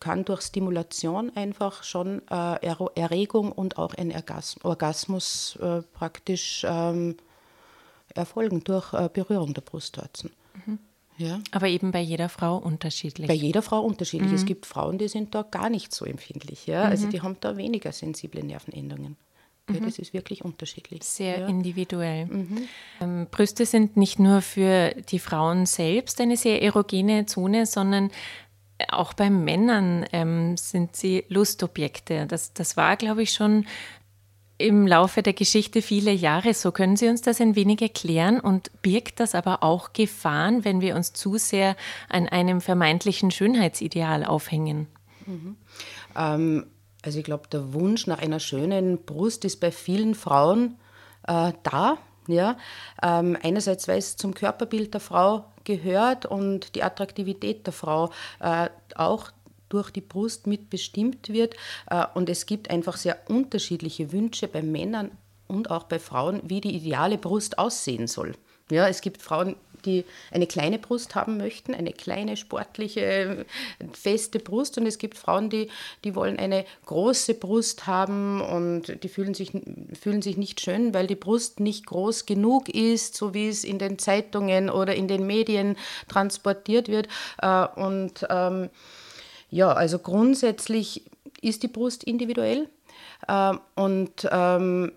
kann 0.00 0.24
durch 0.24 0.42
Stimulation 0.42 1.30
einfach 1.36 1.84
schon 1.84 2.20
äh, 2.28 2.74
Erregung 2.96 3.52
und 3.52 3.78
auch 3.78 3.94
ein 3.94 4.12
Orgasmus 4.64 5.56
äh, 5.62 5.82
praktisch 5.92 6.66
ähm, 6.68 7.16
erfolgen 8.12 8.64
durch 8.64 8.90
Berührung 9.12 9.54
der 9.54 9.62
Brustwarzen. 9.62 10.32
Mhm. 10.66 10.80
Ja. 11.18 11.40
Aber 11.50 11.68
eben 11.68 11.90
bei 11.90 12.00
jeder 12.00 12.28
Frau 12.28 12.56
unterschiedlich. 12.56 13.26
Bei 13.26 13.34
jeder 13.34 13.60
Frau 13.60 13.80
unterschiedlich. 13.80 14.30
Mhm. 14.30 14.36
Es 14.36 14.46
gibt 14.46 14.66
Frauen, 14.66 14.98
die 14.98 15.08
sind 15.08 15.34
da 15.34 15.42
gar 15.42 15.68
nicht 15.68 15.92
so 15.92 16.04
empfindlich. 16.04 16.66
Ja? 16.66 16.82
Also 16.82 16.86
mhm. 16.86 16.92
Also 16.92 17.08
die 17.08 17.22
haben 17.22 17.36
da 17.40 17.56
weniger 17.56 17.92
sensible 17.92 18.42
Nervenendungen. 18.42 19.16
Mhm. 19.68 19.84
Das 19.84 19.98
ist 19.98 20.14
wirklich 20.14 20.44
unterschiedlich. 20.44 21.02
Sehr 21.04 21.40
ja. 21.40 21.46
individuell. 21.46 22.26
Mhm. 22.26 22.68
Ähm, 23.00 23.26
Brüste 23.30 23.66
sind 23.66 23.96
nicht 23.96 24.18
nur 24.18 24.42
für 24.42 24.94
die 25.10 25.18
Frauen 25.18 25.66
selbst 25.66 26.20
eine 26.20 26.36
sehr 26.36 26.62
erogene 26.62 27.26
Zone, 27.26 27.66
sondern 27.66 28.10
auch 28.90 29.12
bei 29.12 29.28
Männern 29.28 30.06
ähm, 30.12 30.56
sind 30.56 30.94
sie 30.94 31.24
Lustobjekte. 31.28 32.26
Das, 32.26 32.52
das 32.52 32.76
war, 32.76 32.96
glaube 32.96 33.22
ich, 33.22 33.32
schon 33.32 33.66
im 34.58 34.86
Laufe 34.86 35.22
der 35.22 35.32
Geschichte 35.32 35.82
viele 35.82 36.12
Jahre 36.12 36.52
so. 36.52 36.72
Können 36.72 36.96
Sie 36.96 37.08
uns 37.08 37.22
das 37.22 37.40
ein 37.40 37.54
wenig 37.54 37.80
erklären 37.80 38.40
und 38.40 38.70
birgt 38.82 39.20
das 39.20 39.34
aber 39.34 39.62
auch 39.62 39.92
Gefahren, 39.92 40.64
wenn 40.64 40.80
wir 40.80 40.96
uns 40.96 41.12
zu 41.12 41.38
sehr 41.38 41.76
an 42.08 42.28
einem 42.28 42.60
vermeintlichen 42.60 43.30
Schönheitsideal 43.30 44.24
aufhängen? 44.24 44.88
Mhm. 45.26 45.56
Ähm, 46.16 46.66
also 47.02 47.20
ich 47.20 47.24
glaube, 47.24 47.48
der 47.50 47.72
Wunsch 47.72 48.08
nach 48.08 48.18
einer 48.18 48.40
schönen 48.40 49.04
Brust 49.04 49.44
ist 49.44 49.60
bei 49.60 49.70
vielen 49.70 50.16
Frauen 50.16 50.76
äh, 51.28 51.52
da. 51.62 51.98
Ja? 52.26 52.56
Ähm, 53.00 53.38
einerseits, 53.40 53.86
weil 53.86 53.98
es 53.98 54.16
zum 54.16 54.34
Körperbild 54.34 54.92
der 54.92 55.00
Frau 55.00 55.44
gehört 55.64 56.26
und 56.26 56.74
die 56.74 56.82
Attraktivität 56.82 57.66
der 57.66 57.72
Frau 57.72 58.10
äh, 58.40 58.68
auch 58.96 59.30
durch 59.68 59.90
die 59.90 60.00
Brust 60.00 60.46
mitbestimmt 60.46 61.28
wird. 61.28 61.54
Äh, 61.90 62.04
und 62.14 62.28
es 62.28 62.46
gibt 62.46 62.70
einfach 62.70 62.96
sehr 62.96 63.18
unterschiedliche 63.28 64.12
Wünsche 64.12 64.48
bei 64.48 64.62
Männern 64.62 65.10
und 65.46 65.70
auch 65.70 65.84
bei 65.84 65.98
Frauen, 65.98 66.40
wie 66.44 66.60
die 66.60 66.76
ideale 66.76 67.18
Brust 67.18 67.58
aussehen 67.58 68.06
soll. 68.06 68.34
Ja, 68.70 68.86
es 68.86 69.00
gibt 69.00 69.22
Frauen, 69.22 69.56
die 69.84 70.04
eine 70.30 70.46
kleine 70.46 70.78
Brust 70.78 71.14
haben 71.14 71.36
möchten, 71.36 71.74
eine 71.74 71.92
kleine, 71.92 72.36
sportliche, 72.36 73.46
feste 73.92 74.38
Brust. 74.38 74.78
Und 74.78 74.86
es 74.86 74.98
gibt 74.98 75.16
Frauen, 75.16 75.50
die, 75.50 75.68
die 76.04 76.14
wollen 76.14 76.38
eine 76.38 76.64
große 76.86 77.34
Brust 77.34 77.86
haben 77.86 78.40
und 78.40 79.02
die 79.02 79.08
fühlen 79.08 79.34
sich, 79.34 79.52
fühlen 79.98 80.22
sich 80.22 80.36
nicht 80.36 80.60
schön, 80.60 80.94
weil 80.94 81.06
die 81.06 81.16
Brust 81.16 81.60
nicht 81.60 81.86
groß 81.86 82.26
genug 82.26 82.68
ist, 82.68 83.16
so 83.16 83.34
wie 83.34 83.48
es 83.48 83.64
in 83.64 83.78
den 83.78 83.98
Zeitungen 83.98 84.70
oder 84.70 84.94
in 84.94 85.08
den 85.08 85.26
Medien 85.26 85.76
transportiert 86.08 86.88
wird. 86.88 87.08
Äh, 87.40 87.66
und 87.76 88.26
ähm, 88.28 88.70
ja, 89.50 89.72
also 89.72 89.98
grundsätzlich 89.98 91.04
ist 91.40 91.62
die 91.62 91.68
Brust 91.68 92.04
individuell. 92.04 92.68
Ähm, 93.28 93.60
und 93.74 94.28
ähm, 94.30 94.92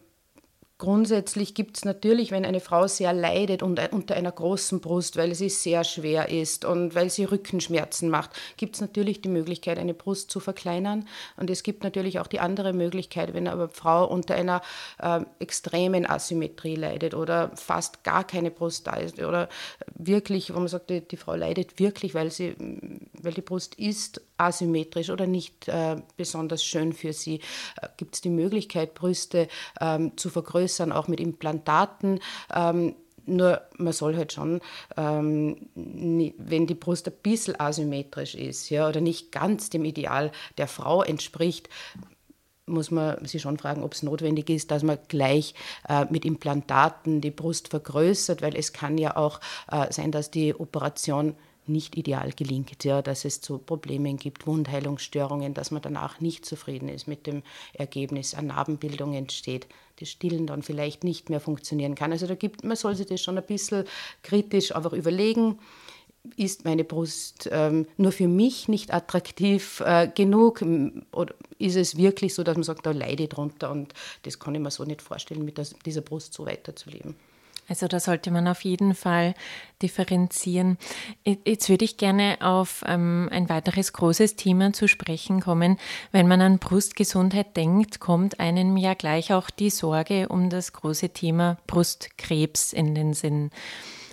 Grundsätzlich 0.82 1.54
gibt 1.54 1.78
es 1.78 1.86
natürlich, 1.86 2.32
wenn 2.32 2.44
eine 2.44 2.60
Frau 2.60 2.88
sehr 2.88 3.14
leidet 3.14 3.62
unter 3.62 4.16
einer 4.16 4.32
großen 4.32 4.80
Brust, 4.80 5.16
weil 5.16 5.36
sie 5.36 5.50
sehr 5.50 5.84
schwer 5.84 6.30
ist 6.30 6.66
und 6.66 6.96
weil 6.96 7.12
sie 7.12 7.26
Rückenschmerzen 7.26 8.10
macht, 8.10 8.32
gibt 8.58 8.74
es 8.74 8.82
natürlich 8.82 9.22
die 9.22 9.30
Möglichkeit, 9.30 9.78
eine 9.78 9.94
Brust 9.94 10.32
zu 10.32 10.40
verkleinern. 10.40 11.08
Und 11.38 11.52
es 11.52 11.62
gibt 11.62 11.84
natürlich 11.84 12.18
auch 12.18 12.26
die 12.26 12.40
andere 12.40 12.74
Möglichkeit, 12.74 13.36
wenn 13.36 13.48
eine 13.48 13.70
Frau 13.70 14.08
unter 14.08 14.34
einer 14.34 14.64
äh, 14.98 15.20
extremen 15.38 16.10
Asymmetrie 16.10 16.78
leidet 16.78 17.14
oder 17.14 17.52
fast 17.54 18.04
gar 18.04 18.24
keine 18.24 18.50
Brust 18.50 18.88
da 18.88 18.94
ist 18.94 19.20
oder 19.20 19.50
wirklich, 19.94 20.52
wo 20.52 20.58
man 20.58 20.68
sagt, 20.68 20.90
die, 20.90 21.02
die 21.02 21.18
Frau 21.18 21.36
leidet 21.36 21.78
wirklich, 21.78 22.16
weil, 22.16 22.32
sie, 22.32 22.56
weil 23.24 23.34
die 23.34 23.42
Brust 23.42 23.76
ist 23.76 24.22
asymmetrisch 24.38 25.10
oder 25.10 25.28
nicht 25.28 25.68
äh, 25.68 25.98
besonders 26.18 26.64
schön 26.64 26.94
für 26.94 27.14
sie, 27.14 27.42
äh, 27.82 27.88
gibt 27.98 28.16
es 28.16 28.22
die 28.22 28.30
Möglichkeit, 28.30 28.94
Brüste 28.94 29.48
ähm, 29.80 30.18
zu 30.18 30.30
vergrößern 30.30 30.92
auch 30.92 31.08
mit 31.08 31.20
Implantaten. 31.20 32.20
Ähm, 32.54 32.96
nur 33.26 33.62
man 33.78 33.94
soll 33.94 34.16
halt 34.16 34.34
schon, 34.34 34.62
ähm, 34.98 35.70
wenn 35.76 36.68
die 36.68 36.76
Brust 36.76 37.08
ein 37.08 37.14
bisschen 37.22 37.60
asymmetrisch 37.60 38.36
ist 38.36 38.70
ja, 38.70 38.88
oder 38.88 39.02
nicht 39.02 39.32
ganz 39.32 39.70
dem 39.70 39.86
Ideal 39.86 40.32
der 40.58 40.68
Frau 40.68 41.04
entspricht, 41.04 41.70
muss 42.66 42.90
man 42.90 43.24
sich 43.26 43.42
schon 43.42 43.58
fragen, 43.58 43.84
ob 43.84 43.94
es 43.94 44.04
notwendig 44.04 44.50
ist, 44.50 44.72
dass 44.72 44.84
man 44.84 44.98
gleich 45.08 45.54
äh, 45.90 46.06
mit 46.10 46.26
Implantaten 46.26 47.22
die 47.22 47.32
Brust 47.32 47.68
vergrößert, 47.68 48.42
weil 48.42 48.56
es 48.56 48.74
kann 48.74 48.98
ja 48.98 49.18
auch 49.18 49.40
äh, 49.72 49.92
sein, 49.92 50.12
dass 50.12 50.32
die 50.32 50.56
Operation 50.56 51.36
nicht 51.68 51.96
ideal 51.98 52.32
gelingt, 52.32 52.84
ja, 52.84 53.02
dass 53.02 53.26
es 53.26 53.42
zu 53.42 53.58
Problemen 53.58 54.18
gibt, 54.18 54.48
Wundheilungsstörungen, 54.48 55.54
dass 55.54 55.72
man 55.72 55.82
danach 55.82 56.20
nicht 56.20 56.46
zufrieden 56.46 56.90
ist 56.90 57.08
mit 57.08 57.28
dem 57.28 57.44
Ergebnis, 57.74 58.34
eine 58.34 58.48
Narbenbildung 58.48 59.14
entsteht, 59.14 59.68
das 60.00 60.10
Stillen 60.10 60.48
dann 60.48 60.64
vielleicht 60.64 61.04
nicht 61.04 61.30
mehr 61.30 61.40
funktionieren 61.40 61.96
kann. 61.96 62.12
Also 62.12 62.28
da 62.28 62.36
gibt, 62.36 62.64
man 62.64 62.76
soll 62.76 62.96
sich 62.96 63.08
das 63.08 63.22
schon 63.22 63.38
ein 63.38 63.46
bisschen 63.46 63.86
kritisch 64.24 64.76
einfach 64.76 64.94
überlegen. 64.94 65.60
Ist 66.36 66.66
meine 66.66 66.84
Brust 66.84 67.50
ähm, 67.52 67.88
nur 67.98 68.12
für 68.12 68.28
mich 68.28 68.68
nicht 68.68 68.94
attraktiv 68.94 69.82
äh, 69.84 70.08
genug? 70.08 70.64
Oder 71.12 71.34
ist 71.58 71.76
es 71.76 71.98
wirklich 71.98 72.36
so, 72.36 72.44
dass 72.44 72.56
man 72.56 72.64
sagt, 72.64 72.86
da 72.86 72.92
leide 72.92 73.24
ich 73.24 73.30
drunter 73.30 73.72
und 73.72 73.94
das 74.24 74.38
kann 74.38 74.54
ich 74.54 74.62
mir 74.62 74.70
so 74.70 74.84
nicht 74.84 75.02
vorstellen, 75.02 75.46
mit 75.46 75.60
dieser 75.86 76.02
Brust 76.02 76.34
so 76.34 76.46
weiterzuleben? 76.46 77.16
Also 77.72 77.88
da 77.88 78.02
sollte 78.02 78.32
man 78.32 78.50
auf 78.50 78.66
jeden 78.66 78.94
Fall 78.94 79.34
differenzieren. 79.82 80.78
Jetzt 81.24 81.70
würde 81.70 81.86
ich 81.86 81.96
gerne 81.96 82.38
auf 82.42 82.84
ähm, 82.86 83.30
ein 83.32 83.48
weiteres 83.48 83.94
großes 83.94 84.36
Thema 84.36 84.74
zu 84.74 84.90
sprechen 84.90 85.40
kommen. 85.40 85.78
Wenn 86.12 86.28
man 86.28 86.42
an 86.42 86.60
Brustgesundheit 86.60 87.56
denkt, 87.56 88.02
kommt 88.02 88.42
einem 88.42 88.76
ja 88.76 88.94
gleich 88.94 89.32
auch 89.32 89.50
die 89.50 89.70
Sorge 89.70 90.28
um 90.28 90.50
das 90.50 90.74
große 90.74 91.12
Thema 91.12 91.60
Brustkrebs 91.66 92.74
in 92.74 92.94
den 92.94 93.14
Sinn. 93.14 93.52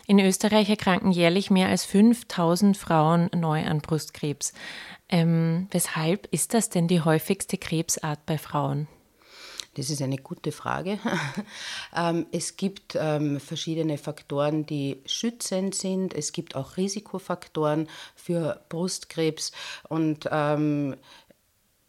In 0.06 0.20
Österreich 0.20 0.70
erkranken 0.70 1.10
jährlich 1.10 1.50
mehr 1.50 1.66
als 1.66 1.84
5000 1.84 2.76
Frauen 2.76 3.28
neu 3.34 3.66
an 3.66 3.80
Brustkrebs. 3.80 4.52
Ähm, 5.08 5.66
weshalb 5.72 6.28
ist 6.30 6.54
das 6.54 6.70
denn 6.70 6.86
die 6.86 7.00
häufigste 7.00 7.58
Krebsart 7.58 8.24
bei 8.24 8.38
Frauen? 8.38 8.86
Das 9.78 9.90
ist 9.90 10.02
eine 10.02 10.18
gute 10.18 10.52
Frage. 10.52 10.98
Ähm, 11.96 12.26
es 12.32 12.56
gibt 12.56 12.96
ähm, 13.00 13.40
verschiedene 13.40 13.96
Faktoren, 13.96 14.66
die 14.66 15.00
schützend 15.06 15.74
sind. 15.74 16.12
Es 16.12 16.32
gibt 16.32 16.54
auch 16.54 16.76
Risikofaktoren 16.76 17.88
für 18.14 18.60
Brustkrebs. 18.68 19.52
Und 19.88 20.28
ähm, 20.30 20.96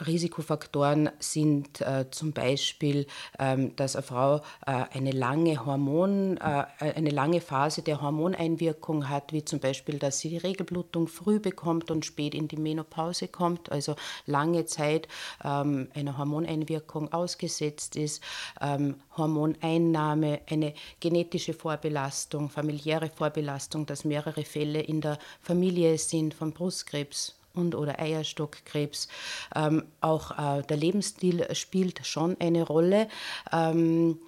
Risikofaktoren 0.05 1.09
sind 1.19 1.81
äh, 1.81 2.05
zum 2.11 2.33
Beispiel, 2.33 3.07
ähm, 3.37 3.75
dass 3.75 3.95
eine 3.95 4.03
Frau 4.03 4.37
äh, 4.65 4.85
eine 4.91 5.11
lange 5.11 5.65
Hormon, 5.65 6.37
äh, 6.37 6.65
eine 6.79 7.09
lange 7.09 7.41
Phase 7.41 7.81
der 7.81 8.01
Hormoneinwirkung 8.01 9.09
hat, 9.09 9.33
wie 9.33 9.43
zum 9.43 9.59
Beispiel, 9.59 9.99
dass 9.99 10.19
sie 10.19 10.29
die 10.29 10.37
Regelblutung 10.37 11.07
früh 11.07 11.39
bekommt 11.39 11.91
und 11.91 12.05
spät 12.05 12.33
in 12.33 12.47
die 12.47 12.57
Menopause 12.57 13.27
kommt, 13.27 13.71
also 13.71 13.95
lange 14.25 14.65
Zeit 14.65 15.07
ähm, 15.43 15.89
einer 15.93 16.17
Hormoneinwirkung 16.17 17.11
ausgesetzt 17.13 17.95
ist, 17.95 18.23
ähm, 18.61 18.95
Hormoneinnahme, 19.17 20.41
eine 20.49 20.73
genetische 20.99 21.53
Vorbelastung, 21.53 22.49
familiäre 22.49 23.09
Vorbelastung, 23.09 23.85
dass 23.85 24.05
mehrere 24.05 24.43
Fälle 24.43 24.81
in 24.81 25.01
der 25.01 25.17
Familie 25.41 25.97
sind 25.97 26.33
von 26.33 26.53
Brustkrebs 26.53 27.38
und 27.53 27.75
oder 27.75 27.99
Eierstockkrebs. 27.99 29.07
Ähm, 29.55 29.83
auch 30.01 30.59
äh, 30.59 30.63
der 30.63 30.77
Lebensstil 30.77 31.47
spielt 31.55 32.05
schon 32.05 32.37
eine 32.39 32.63
Rolle. 32.63 33.07
Ähm, 33.51 34.19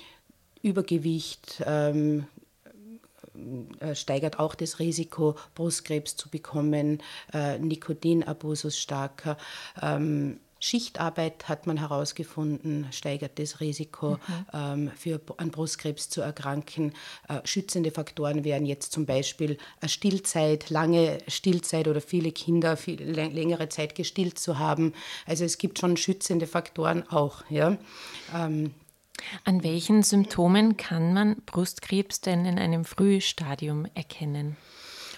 Übergewicht 0.61 1.63
ähm, 1.65 2.27
äh, 3.79 3.95
steigert 3.95 4.39
auch 4.39 4.55
das 4.55 4.79
Risiko, 4.79 5.35
Brustkrebs 5.55 6.15
zu 6.15 6.29
bekommen, 6.29 7.01
äh, 7.33 7.57
Nikotinabusus 7.57 8.77
starker. 8.77 9.37
Ähm, 9.81 10.39
Schichtarbeit 10.61 11.49
hat 11.49 11.65
man 11.65 11.77
herausgefunden, 11.77 12.87
steigert 12.91 13.39
das 13.39 13.59
Risiko, 13.59 14.11
mhm. 14.11 14.45
ähm, 14.53 14.91
für, 14.95 15.19
an 15.37 15.49
Brustkrebs 15.49 16.09
zu 16.09 16.21
erkranken. 16.21 16.93
Äh, 17.27 17.39
schützende 17.45 17.89
Faktoren 17.89 18.43
wären 18.43 18.65
jetzt 18.67 18.91
zum 18.91 19.07
Beispiel 19.07 19.57
eine 19.81 19.89
Stillzeit, 19.89 20.69
lange 20.69 21.17
Stillzeit 21.27 21.87
oder 21.87 21.99
viele 21.99 22.31
Kinder 22.31 22.77
viel 22.77 23.01
längere 23.01 23.69
Zeit 23.69 23.95
gestillt 23.95 24.37
zu 24.37 24.59
haben. 24.59 24.93
Also 25.25 25.45
es 25.45 25.57
gibt 25.57 25.79
schon 25.79 25.97
schützende 25.97 26.45
Faktoren 26.45 27.09
auch. 27.09 27.43
Ja. 27.49 27.77
Ähm, 28.33 28.75
an 29.45 29.63
welchen 29.63 30.03
Symptomen 30.03 30.77
kann 30.77 31.13
man 31.13 31.37
Brustkrebs 31.47 32.21
denn 32.21 32.45
in 32.45 32.59
einem 32.59 32.85
Frühstadium 32.85 33.87
erkennen? 33.95 34.57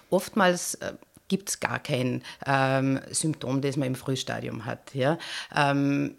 Oftmals 0.09 0.75
äh, 0.75 0.93
gibt 1.27 1.49
es 1.49 1.59
gar 1.59 1.79
kein 1.79 2.23
ähm, 2.45 2.99
Symptom, 3.09 3.61
das 3.61 3.77
man 3.77 3.87
im 3.89 3.95
Frühstadium 3.95 4.65
hat. 4.65 4.93
Ja? 4.93 5.17
Ähm, 5.55 6.15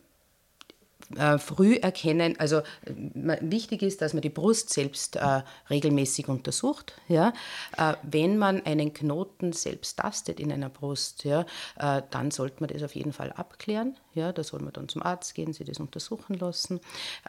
äh, 1.16 1.38
früh 1.38 1.76
erkennen, 1.76 2.38
also 2.38 2.58
äh, 2.58 3.38
wichtig 3.40 3.82
ist, 3.82 4.02
dass 4.02 4.12
man 4.14 4.22
die 4.22 4.30
Brust 4.30 4.70
selbst 4.70 5.16
äh, 5.16 5.42
regelmäßig 5.70 6.28
untersucht. 6.28 6.94
Ja? 7.08 7.32
Äh, 7.76 7.94
wenn 8.02 8.38
man 8.38 8.64
einen 8.64 8.92
Knoten 8.92 9.52
selbst 9.52 9.98
tastet 9.98 10.40
in 10.40 10.52
einer 10.52 10.68
Brust, 10.68 11.24
ja, 11.24 11.46
äh, 11.78 12.02
dann 12.10 12.30
sollte 12.30 12.56
man 12.60 12.70
das 12.70 12.82
auf 12.82 12.94
jeden 12.94 13.12
Fall 13.12 13.32
abklären. 13.32 13.96
Ja? 14.14 14.32
Da 14.32 14.42
soll 14.42 14.60
man 14.60 14.72
dann 14.72 14.88
zum 14.88 15.02
Arzt 15.02 15.34
gehen, 15.34 15.52
sich 15.52 15.66
das 15.66 15.78
untersuchen 15.78 16.34
lassen. 16.38 16.80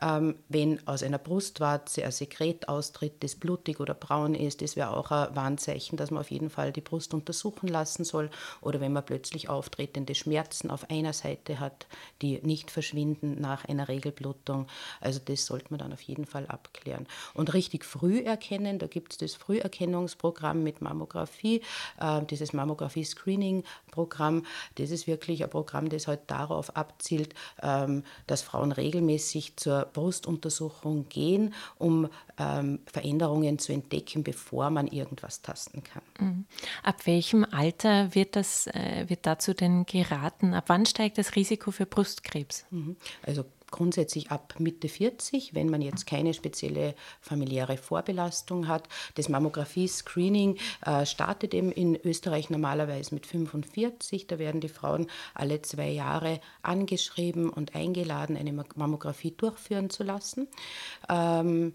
Ähm, 0.01 0.35
wenn 0.49 0.85
aus 0.87 1.03
einer 1.03 1.17
Brustwarze 1.17 2.03
ein 2.03 2.11
Sekret 2.11 2.69
austritt, 2.69 3.23
das 3.23 3.35
blutig 3.35 3.79
oder 3.79 3.93
braun 3.93 4.35
ist, 4.35 4.61
das 4.61 4.75
wäre 4.75 4.95
auch 4.95 5.11
ein 5.11 5.35
Warnzeichen, 5.35 5.97
dass 5.97 6.11
man 6.11 6.21
auf 6.21 6.31
jeden 6.31 6.49
Fall 6.49 6.71
die 6.71 6.81
Brust 6.81 7.13
untersuchen 7.13 7.67
lassen 7.67 8.03
soll. 8.03 8.29
Oder 8.61 8.79
wenn 8.79 8.93
man 8.93 9.05
plötzlich 9.05 9.49
auftretende 9.49 10.15
Schmerzen 10.15 10.71
auf 10.71 10.89
einer 10.89 11.13
Seite 11.13 11.59
hat, 11.59 11.87
die 12.21 12.39
nicht 12.41 12.71
verschwinden 12.71 13.39
nach 13.39 13.65
einer 13.65 13.74
einer 13.79 13.87
Regelblutung. 13.87 14.67
Also 15.01 15.19
das 15.23 15.45
sollte 15.45 15.67
man 15.69 15.79
dann 15.79 15.93
auf 15.93 16.01
jeden 16.01 16.25
Fall 16.25 16.45
abklären. 16.47 17.07
Und 17.33 17.53
richtig 17.53 17.85
früh 17.85 18.19
erkennen, 18.19 18.79
da 18.79 18.87
gibt 18.87 19.13
es 19.13 19.17
das 19.17 19.35
Früherkennungsprogramm 19.35 20.63
mit 20.63 20.81
Mammographie, 20.81 21.61
äh, 21.99 22.21
dieses 22.25 22.53
Mammographie-Screening-Programm. 22.53 24.45
Das 24.75 24.91
ist 24.91 25.07
wirklich 25.07 25.43
ein 25.43 25.49
Programm, 25.49 25.89
das 25.89 26.07
halt 26.07 26.21
darauf 26.27 26.75
abzielt, 26.75 27.33
ähm, 27.61 28.03
dass 28.27 28.41
Frauen 28.41 28.71
regelmäßig 28.71 29.57
zur 29.57 29.85
Brustuntersuchung 29.93 31.07
gehen, 31.09 31.53
um 31.77 32.09
ähm, 32.37 32.79
Veränderungen 32.85 33.59
zu 33.59 33.73
entdecken, 33.73 34.23
bevor 34.23 34.69
man 34.69 34.87
irgendwas 34.87 35.41
tasten 35.41 35.83
kann. 35.83 36.03
Mhm. 36.19 36.45
Ab 36.83 37.05
welchem 37.05 37.45
Alter 37.45 38.13
wird, 38.15 38.35
das, 38.35 38.67
äh, 38.67 39.05
wird 39.07 39.25
dazu 39.25 39.53
denn 39.53 39.85
geraten? 39.85 40.53
Ab 40.53 40.65
wann 40.67 40.85
steigt 40.85 41.17
das 41.17 41.35
Risiko 41.35 41.71
für 41.71 41.85
Brustkrebs? 41.85 42.65
Mhm. 42.71 42.97
Also 43.23 43.45
grundsätzlich 43.75 44.31
ab 44.31 44.55
Mitte 44.57 44.87
40, 44.87 45.53
wenn 45.53 45.69
man 45.69 45.81
jetzt 45.81 46.07
keine 46.07 46.33
spezielle 46.33 46.95
familiäre 47.19 47.75
Vorbelastung 47.75 48.69
hat. 48.69 48.87
Das 49.15 49.27
Mammographie-Screening 49.27 50.57
äh, 50.85 51.05
startet 51.05 51.53
eben 51.53 51.73
in 51.73 51.99
Österreich 52.01 52.49
normalerweise 52.49 53.13
mit 53.13 53.25
45. 53.25 54.27
Da 54.27 54.39
werden 54.39 54.61
die 54.61 54.69
Frauen 54.69 55.07
alle 55.33 55.61
zwei 55.61 55.89
Jahre 55.89 56.39
angeschrieben 56.61 57.49
und 57.49 57.75
eingeladen, 57.75 58.37
eine 58.37 58.53
Mammographie 58.75 59.31
durchführen 59.31 59.89
zu 59.89 60.03
lassen. 60.03 60.47
Ähm, 61.09 61.73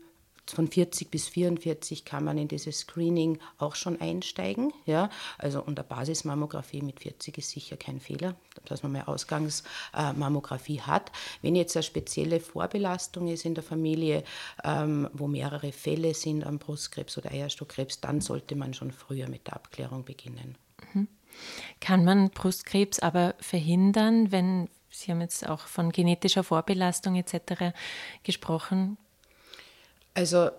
von 0.53 0.69
40 0.69 1.11
bis 1.11 1.29
44 1.29 2.05
kann 2.05 2.25
man 2.25 2.39
in 2.39 2.49
dieses 2.49 2.81
Screening 2.81 3.39
auch 3.59 3.75
schon 3.75 4.01
einsteigen. 4.01 4.73
Ja? 4.87 5.11
Also 5.39 5.63
unter 5.63 5.83
Basismammographie 5.83 6.83
mit 6.83 7.01
40 7.01 7.39
ist 7.39 7.51
sicher 7.51 7.77
kein 7.77 8.01
Fehler, 8.01 8.35
dass 8.65 8.83
man 8.83 8.93
mehr 8.93 9.09
Ausgangsmammographie 9.09 10.81
hat. 10.81 11.13
Wenn 11.43 11.57
jetzt 11.57 11.77
eine 11.77 11.83
spezielle 11.83 12.41
Vorbelastung 12.41 13.29
ist 13.29 13.45
in 13.45 13.55
der 13.55 13.65
Familie, 13.65 14.25
ähm, 14.65 15.09
wo 15.13 15.27
mehrere 15.27 15.73
Fälle 15.73 16.15
sind 16.15 16.45
am 16.45 16.59
Brustkrebs 16.59 17.19
oder 17.19 17.31
Eierstockkrebs, 17.31 18.01
dann 18.01 18.21
sollte 18.21 18.57
man 18.57 18.75
schon 18.75 18.93
früher 18.93 19.29
mit 19.29 19.47
der 19.47 19.57
Abklärung 19.57 20.05
beginnen. 20.05 20.57
Mhm. 20.93 21.09
Kann 21.81 22.05
man 22.05 22.31
Brustkrebs 22.31 22.99
aber 22.99 23.35
verhindern, 23.39 24.33
wenn 24.33 24.69
Sie 24.93 25.11
haben 25.13 25.21
jetzt 25.21 25.49
auch 25.49 25.61
von 25.61 25.93
genetischer 25.93 26.43
Vorbelastung 26.43 27.15
etc. 27.15 27.73
gesprochen. 28.25 28.99
Also 30.21 30.51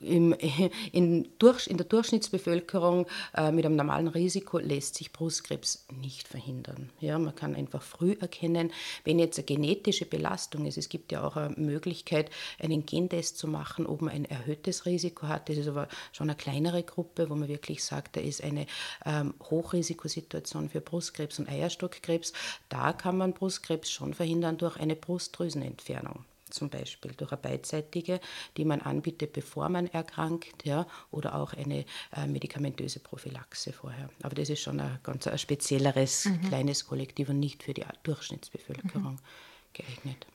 im, 0.00 0.34
in, 0.92 1.26
durch, 1.38 1.66
in, 1.66 1.78
der 1.78 1.86
Durchschnittsbevölkerung 1.86 3.06
äh, 3.34 3.50
mit 3.50 3.64
einem 3.64 3.76
normalen 3.76 4.08
Risiko 4.08 4.58
lässt 4.58 4.96
sich 4.96 5.14
Brustkrebs 5.14 5.86
nicht 5.98 6.28
verhindern. 6.28 6.90
Ja, 7.00 7.18
man 7.18 7.34
kann 7.34 7.54
einfach 7.54 7.80
früh 7.80 8.18
erkennen, 8.20 8.70
wenn 9.04 9.18
jetzt 9.18 9.38
eine 9.38 9.46
genetische 9.46 10.04
Belastung 10.04 10.66
ist. 10.66 10.76
Es 10.76 10.90
gibt 10.90 11.10
ja 11.10 11.26
auch 11.26 11.36
eine 11.36 11.54
Möglichkeit, 11.56 12.28
einen 12.58 12.84
Gentest 12.84 13.38
zu 13.38 13.48
machen, 13.48 13.86
ob 13.86 14.02
man 14.02 14.12
ein 14.12 14.26
erhöhtes 14.26 14.84
Risiko 14.84 15.26
hat. 15.26 15.48
Das 15.48 15.56
ist 15.56 15.68
aber 15.68 15.88
schon 16.12 16.28
eine 16.28 16.36
kleinere 16.36 16.82
Gruppe, 16.82 17.30
wo 17.30 17.34
man 17.34 17.48
wirklich 17.48 17.82
sagt, 17.82 18.16
da 18.16 18.20
ist 18.20 18.44
eine 18.44 18.66
ähm, 19.06 19.32
Hochrisikosituation 19.42 20.68
für 20.68 20.82
Brustkrebs 20.82 21.38
und 21.38 21.48
Eierstockkrebs. 21.48 22.34
Da 22.68 22.92
kann 22.92 23.16
man 23.16 23.32
Brustkrebs 23.32 23.90
schon 23.90 24.12
verhindern 24.12 24.58
durch 24.58 24.76
eine 24.76 24.96
Brustdrüsenentfernung 24.96 26.26
zum 26.50 26.70
Beispiel 26.70 27.12
durch 27.12 27.32
eine 27.32 27.40
beidseitige, 27.40 28.20
die 28.56 28.64
man 28.64 28.80
anbietet, 28.80 29.32
bevor 29.32 29.68
man 29.68 29.86
erkrankt, 29.88 30.64
ja, 30.64 30.86
oder 31.10 31.34
auch 31.34 31.52
eine 31.52 31.84
äh, 32.16 32.26
medikamentöse 32.26 33.00
Prophylaxe 33.00 33.72
vorher. 33.72 34.08
Aber 34.22 34.34
das 34.34 34.50
ist 34.50 34.62
schon 34.62 34.80
ein 34.80 34.98
ganz 35.02 35.26
ein 35.26 35.38
spezielleres 35.38 36.26
mhm. 36.26 36.42
kleines 36.48 36.86
Kollektiv 36.86 37.28
und 37.28 37.40
nicht 37.40 37.62
für 37.62 37.74
die 37.74 37.84
Durchschnittsbevölkerung 38.02 39.14
mhm. 39.14 39.18
geeignet. 39.72 40.26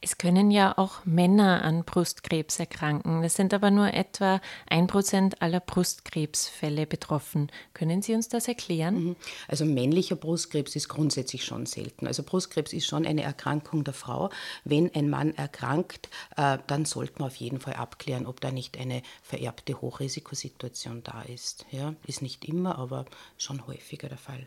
Es 0.00 0.18
können 0.18 0.50
ja 0.50 0.76
auch 0.76 1.04
Männer 1.04 1.62
an 1.62 1.84
Brustkrebs 1.84 2.58
erkranken. 2.58 3.22
Das 3.22 3.34
sind 3.34 3.54
aber 3.54 3.70
nur 3.70 3.92
etwa 3.92 4.40
ein 4.66 4.86
Prozent 4.86 5.42
aller 5.42 5.60
Brustkrebsfälle 5.60 6.86
betroffen. 6.86 7.50
Können 7.74 8.02
Sie 8.02 8.14
uns 8.14 8.28
das 8.28 8.48
erklären? 8.48 9.04
Mhm. 9.04 9.16
Also 9.48 9.64
männlicher 9.64 10.16
Brustkrebs 10.16 10.76
ist 10.76 10.88
grundsätzlich 10.88 11.44
schon 11.44 11.66
selten. 11.66 12.06
Also 12.06 12.22
Brustkrebs 12.22 12.72
ist 12.72 12.86
schon 12.86 13.06
eine 13.06 13.22
Erkrankung 13.22 13.84
der 13.84 13.94
Frau. 13.94 14.30
Wenn 14.64 14.94
ein 14.94 15.10
Mann 15.10 15.34
erkrankt, 15.34 16.08
äh, 16.36 16.58
dann 16.66 16.84
sollte 16.84 17.14
man 17.18 17.28
auf 17.28 17.36
jeden 17.36 17.60
Fall 17.60 17.74
abklären, 17.74 18.26
ob 18.26 18.40
da 18.40 18.50
nicht 18.50 18.78
eine 18.78 19.02
vererbte 19.22 19.80
Hochrisikosituation 19.80 21.02
da 21.02 21.22
ist. 21.22 21.66
Ja, 21.70 21.94
ist 22.06 22.22
nicht 22.22 22.44
immer, 22.44 22.78
aber 22.78 23.06
schon 23.36 23.66
häufiger 23.66 24.08
der 24.08 24.18
Fall. 24.18 24.46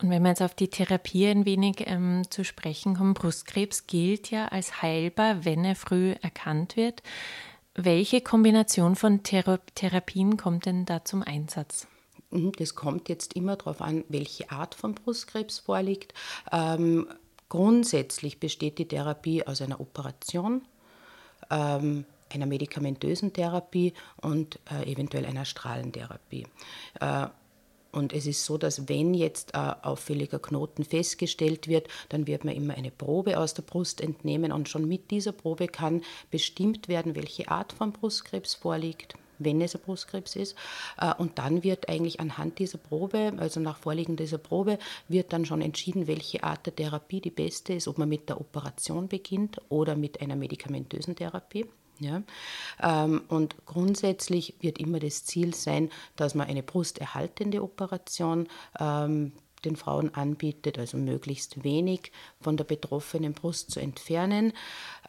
Und 0.00 0.10
wenn 0.10 0.22
wir 0.22 0.30
jetzt 0.30 0.42
auf 0.42 0.54
die 0.54 0.68
Therapie 0.68 1.26
ein 1.28 1.44
wenig 1.44 1.84
ähm, 1.86 2.22
zu 2.30 2.44
sprechen 2.44 2.96
kommen, 2.96 3.14
Brustkrebs 3.14 3.86
gilt 3.86 4.30
ja 4.30 4.46
als 4.48 4.82
heilbar, 4.82 5.44
wenn 5.44 5.64
er 5.64 5.76
früh 5.76 6.14
erkannt 6.22 6.76
wird. 6.76 7.02
Welche 7.74 8.22
Kombination 8.22 8.96
von 8.96 9.22
Thera 9.22 9.58
Therapien 9.74 10.36
kommt 10.36 10.64
denn 10.64 10.86
da 10.86 11.04
zum 11.04 11.22
Einsatz? 11.22 11.86
Mhm, 12.30 12.52
das 12.52 12.74
kommt 12.74 13.08
jetzt 13.08 13.34
immer 13.34 13.56
darauf 13.56 13.82
an, 13.82 14.04
welche 14.08 14.50
Art 14.50 14.74
von 14.74 14.94
Brustkrebs 14.94 15.58
vorliegt. 15.58 16.14
Ähm, 16.52 17.06
grundsätzlich 17.48 18.40
besteht 18.40 18.78
die 18.78 18.88
Therapie 18.88 19.46
aus 19.46 19.60
einer 19.62 19.80
Operation, 19.80 20.62
ähm, 21.50 22.04
einer 22.32 22.46
medikamentösen 22.46 23.32
Therapie 23.32 23.92
und 24.20 24.58
äh, 24.70 24.90
eventuell 24.90 25.26
einer 25.26 25.44
Strahlentherapie. 25.44 26.46
Äh, 27.00 27.26
und 27.96 28.12
es 28.12 28.26
ist 28.26 28.44
so, 28.44 28.58
dass 28.58 28.88
wenn 28.88 29.14
jetzt 29.14 29.54
ein 29.54 29.82
auffälliger 29.82 30.38
Knoten 30.38 30.84
festgestellt 30.84 31.66
wird, 31.66 31.88
dann 32.10 32.26
wird 32.26 32.44
man 32.44 32.54
immer 32.54 32.74
eine 32.74 32.90
Probe 32.90 33.38
aus 33.38 33.54
der 33.54 33.62
Brust 33.62 34.02
entnehmen 34.02 34.52
und 34.52 34.68
schon 34.68 34.86
mit 34.86 35.10
dieser 35.10 35.32
Probe 35.32 35.66
kann 35.66 36.02
bestimmt 36.30 36.88
werden, 36.88 37.16
welche 37.16 37.48
Art 37.48 37.72
von 37.72 37.92
Brustkrebs 37.92 38.54
vorliegt 38.54 39.14
wenn 39.38 39.60
es 39.60 39.74
ein 39.74 39.82
Brustkrebs 39.82 40.34
ist. 40.34 40.56
Äh, 40.98 41.12
und 41.18 41.38
dann 41.38 41.62
wird 41.62 41.90
eigentlich 41.90 42.20
anhand 42.20 42.58
dieser 42.58 42.78
Probe, 42.78 43.34
also 43.36 43.60
nach 43.60 43.76
Vorliegen 43.76 44.16
dieser 44.16 44.38
Probe, 44.38 44.78
wird 45.08 45.30
dann 45.34 45.44
schon 45.44 45.60
entschieden, 45.60 46.06
welche 46.06 46.42
Art 46.42 46.64
der 46.64 46.74
Therapie 46.74 47.20
die 47.20 47.30
beste 47.30 47.74
ist, 47.74 47.86
ob 47.86 47.98
man 47.98 48.08
mit 48.08 48.30
der 48.30 48.40
Operation 48.40 49.08
beginnt 49.08 49.60
oder 49.68 49.94
mit 49.94 50.22
einer 50.22 50.36
medikamentösen 50.36 51.16
Therapie. 51.16 51.66
Ja? 51.98 52.22
Ähm, 52.82 53.22
und 53.28 53.56
grundsätzlich 53.66 54.54
wird 54.60 54.78
immer 54.78 55.00
das 55.00 55.24
Ziel 55.24 55.54
sein, 55.54 55.90
dass 56.16 56.34
man 56.34 56.46
eine 56.46 56.62
brusterhaltende 56.62 57.62
Operation 57.62 58.48
ähm, 58.78 59.32
den 59.64 59.76
Frauen 59.76 60.14
anbietet, 60.14 60.78
also 60.78 60.96
möglichst 60.96 61.64
wenig 61.64 62.12
von 62.40 62.56
der 62.56 62.64
betroffenen 62.64 63.32
Brust 63.32 63.70
zu 63.70 63.80
entfernen. 63.80 64.52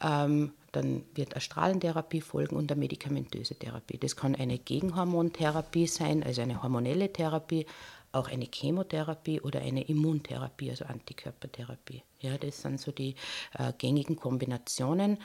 Ähm, 0.01 0.51
dann 0.71 1.03
wird 1.15 1.33
eine 1.33 1.41
Strahlentherapie 1.41 2.21
folgen 2.21 2.55
und 2.55 2.71
eine 2.71 2.79
medikamentöse 2.79 3.55
Therapie. 3.55 3.97
Das 3.97 4.15
kann 4.15 4.35
eine 4.35 4.57
Gegenhormontherapie 4.57 5.87
sein, 5.87 6.23
also 6.23 6.41
eine 6.41 6.61
hormonelle 6.61 7.11
Therapie, 7.11 7.65
auch 8.11 8.29
eine 8.29 8.47
Chemotherapie 8.51 9.41
oder 9.41 9.61
eine 9.61 9.83
Immuntherapie, 9.83 10.69
also 10.71 10.85
Antikörpertherapie. 10.85 12.03
Ja, 12.19 12.37
das 12.37 12.61
sind 12.61 12.79
so 12.79 12.91
die 12.91 13.15
äh, 13.57 13.73
gängigen 13.77 14.15
Kombinationen. 14.15 15.17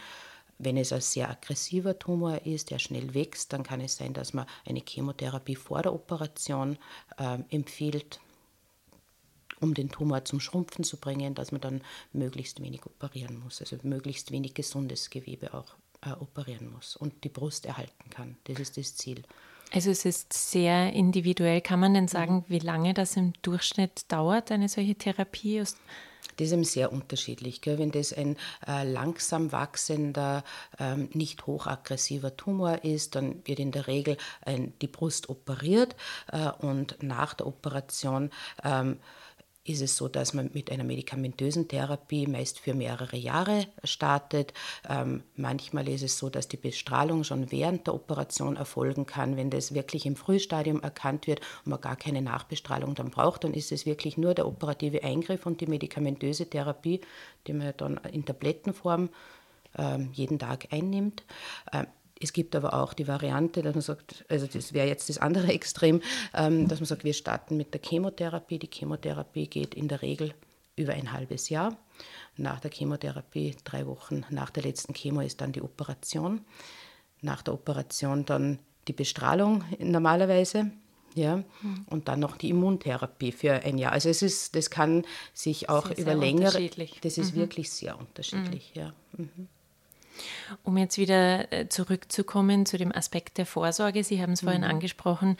Wenn 0.64 0.76
es 0.76 0.92
ein 0.92 1.00
sehr 1.00 1.28
aggressiver 1.28 1.98
Tumor 1.98 2.46
ist, 2.46 2.70
der 2.70 2.78
schnell 2.78 3.14
wächst, 3.14 3.52
dann 3.52 3.64
kann 3.64 3.80
es 3.80 3.96
sein, 3.96 4.12
dass 4.14 4.32
man 4.32 4.46
eine 4.64 4.82
Chemotherapie 4.86 5.56
vor 5.56 5.82
der 5.82 5.92
Operation 5.92 6.78
äh, 7.18 7.38
empfiehlt, 7.50 8.20
um 9.60 9.74
den 9.74 9.90
Tumor 9.90 10.24
zum 10.24 10.38
Schrumpfen 10.38 10.84
zu 10.84 10.98
bringen, 10.98 11.34
dass 11.34 11.50
man 11.50 11.60
dann 11.60 11.82
möglichst 12.12 12.62
wenig 12.62 12.86
operieren 12.86 13.40
muss, 13.42 13.60
also 13.60 13.76
möglichst 13.82 14.30
wenig 14.30 14.54
gesundes 14.54 15.10
Gewebe 15.10 15.52
auch 15.52 15.74
äh, 16.06 16.12
operieren 16.12 16.70
muss 16.72 16.96
und 16.96 17.24
die 17.24 17.28
Brust 17.28 17.66
erhalten 17.66 18.10
kann. 18.10 18.36
Das 18.44 18.60
ist 18.60 18.76
das 18.76 18.94
Ziel. 18.94 19.22
Also 19.72 19.90
es 19.90 20.04
ist 20.04 20.32
sehr 20.32 20.92
individuell. 20.92 21.60
Kann 21.60 21.80
man 21.80 21.94
denn 21.94 22.06
sagen, 22.06 22.36
mhm. 22.36 22.44
wie 22.48 22.58
lange 22.60 22.94
das 22.94 23.16
im 23.16 23.32
Durchschnitt 23.42 24.12
dauert, 24.12 24.52
eine 24.52 24.68
solche 24.68 24.94
Therapie? 24.94 25.64
Das 26.42 26.48
ist 26.48 26.54
eben 26.54 26.64
sehr 26.64 26.92
unterschiedlich. 26.92 27.60
Gell? 27.60 27.78
Wenn 27.78 27.92
das 27.92 28.12
ein 28.12 28.36
äh, 28.66 28.82
langsam 28.82 29.52
wachsender, 29.52 30.42
ähm, 30.80 31.08
nicht 31.12 31.46
hochaggressiver 31.46 32.36
Tumor 32.36 32.82
ist, 32.82 33.14
dann 33.14 33.46
wird 33.46 33.60
in 33.60 33.70
der 33.70 33.86
Regel 33.86 34.16
ein, 34.44 34.72
die 34.82 34.88
Brust 34.88 35.28
operiert 35.28 35.94
äh, 36.32 36.50
und 36.50 37.00
nach 37.00 37.34
der 37.34 37.46
Operation 37.46 38.30
ähm, 38.64 38.98
ist 39.64 39.80
es 39.80 39.96
so, 39.96 40.08
dass 40.08 40.34
man 40.34 40.50
mit 40.52 40.70
einer 40.72 40.82
medikamentösen 40.82 41.68
Therapie 41.68 42.26
meist 42.26 42.58
für 42.58 42.74
mehrere 42.74 43.16
Jahre 43.16 43.66
startet. 43.84 44.52
Ähm, 44.88 45.22
manchmal 45.36 45.88
ist 45.88 46.02
es 46.02 46.18
so, 46.18 46.30
dass 46.30 46.48
die 46.48 46.56
Bestrahlung 46.56 47.22
schon 47.22 47.52
während 47.52 47.86
der 47.86 47.94
Operation 47.94 48.56
erfolgen 48.56 49.06
kann. 49.06 49.36
Wenn 49.36 49.50
das 49.50 49.72
wirklich 49.72 50.04
im 50.04 50.16
Frühstadium 50.16 50.82
erkannt 50.82 51.28
wird 51.28 51.40
und 51.64 51.70
man 51.70 51.80
gar 51.80 51.96
keine 51.96 52.22
Nachbestrahlung 52.22 52.96
dann 52.96 53.10
braucht, 53.10 53.44
dann 53.44 53.54
ist 53.54 53.70
es 53.70 53.86
wirklich 53.86 54.16
nur 54.16 54.34
der 54.34 54.48
operative 54.48 55.04
Eingriff 55.04 55.46
und 55.46 55.60
die 55.60 55.66
medikamentöse 55.66 56.50
Therapie, 56.50 57.00
die 57.46 57.52
man 57.52 57.72
dann 57.76 57.98
in 58.10 58.24
Tablettenform 58.24 59.10
ähm, 59.78 60.10
jeden 60.12 60.40
Tag 60.40 60.68
einnimmt. 60.72 61.22
Ähm, 61.72 61.86
es 62.24 62.32
gibt 62.32 62.54
aber 62.56 62.74
auch 62.74 62.94
die 62.94 63.08
Variante, 63.08 63.62
dass 63.62 63.74
man 63.74 63.82
sagt, 63.82 64.24
also 64.28 64.46
das 64.46 64.72
wäre 64.72 64.88
jetzt 64.88 65.08
das 65.08 65.18
andere 65.18 65.48
Extrem, 65.52 66.00
ähm, 66.34 66.68
dass 66.68 66.80
man 66.80 66.86
sagt, 66.86 67.04
wir 67.04 67.14
starten 67.14 67.56
mit 67.56 67.74
der 67.74 67.80
Chemotherapie. 67.82 68.58
Die 68.58 68.70
Chemotherapie 68.72 69.46
geht 69.46 69.74
in 69.74 69.88
der 69.88 70.02
Regel 70.02 70.34
über 70.76 70.92
ein 70.94 71.12
halbes 71.12 71.48
Jahr. 71.48 71.76
Nach 72.36 72.60
der 72.60 72.70
Chemotherapie, 72.70 73.56
drei 73.64 73.86
Wochen 73.86 74.24
nach 74.30 74.50
der 74.50 74.62
letzten 74.62 74.94
Chemo, 74.94 75.20
ist 75.20 75.40
dann 75.40 75.52
die 75.52 75.62
Operation. 75.62 76.40
Nach 77.20 77.42
der 77.42 77.54
Operation 77.54 78.24
dann 78.24 78.58
die 78.88 78.92
Bestrahlung 78.92 79.64
normalerweise. 79.78 80.70
Ja, 81.14 81.36
mhm. 81.36 81.84
und 81.90 82.08
dann 82.08 82.20
noch 82.20 82.38
die 82.38 82.48
Immuntherapie 82.48 83.32
für 83.32 83.52
ein 83.52 83.76
Jahr. 83.76 83.92
Also 83.92 84.08
es 84.08 84.22
ist, 84.22 84.56
das 84.56 84.70
kann 84.70 85.04
sich 85.34 85.68
auch 85.68 85.90
über 85.90 86.14
längere, 86.14 86.70
das 87.02 87.18
ist 87.18 87.34
mhm. 87.34 87.40
wirklich 87.40 87.70
sehr 87.70 87.98
unterschiedlich, 87.98 88.72
mhm. 88.74 88.80
ja. 88.80 88.94
Mhm. 89.18 89.48
Um 90.62 90.76
jetzt 90.76 90.98
wieder 90.98 91.52
äh, 91.52 91.68
zurückzukommen 91.68 92.66
zu 92.66 92.78
dem 92.78 92.92
Aspekt 92.92 93.38
der 93.38 93.46
Vorsorge, 93.46 94.04
Sie 94.04 94.20
haben 94.20 94.32
es 94.32 94.42
vorhin 94.42 94.62
mhm. 94.62 94.68
angesprochen, 94.68 95.36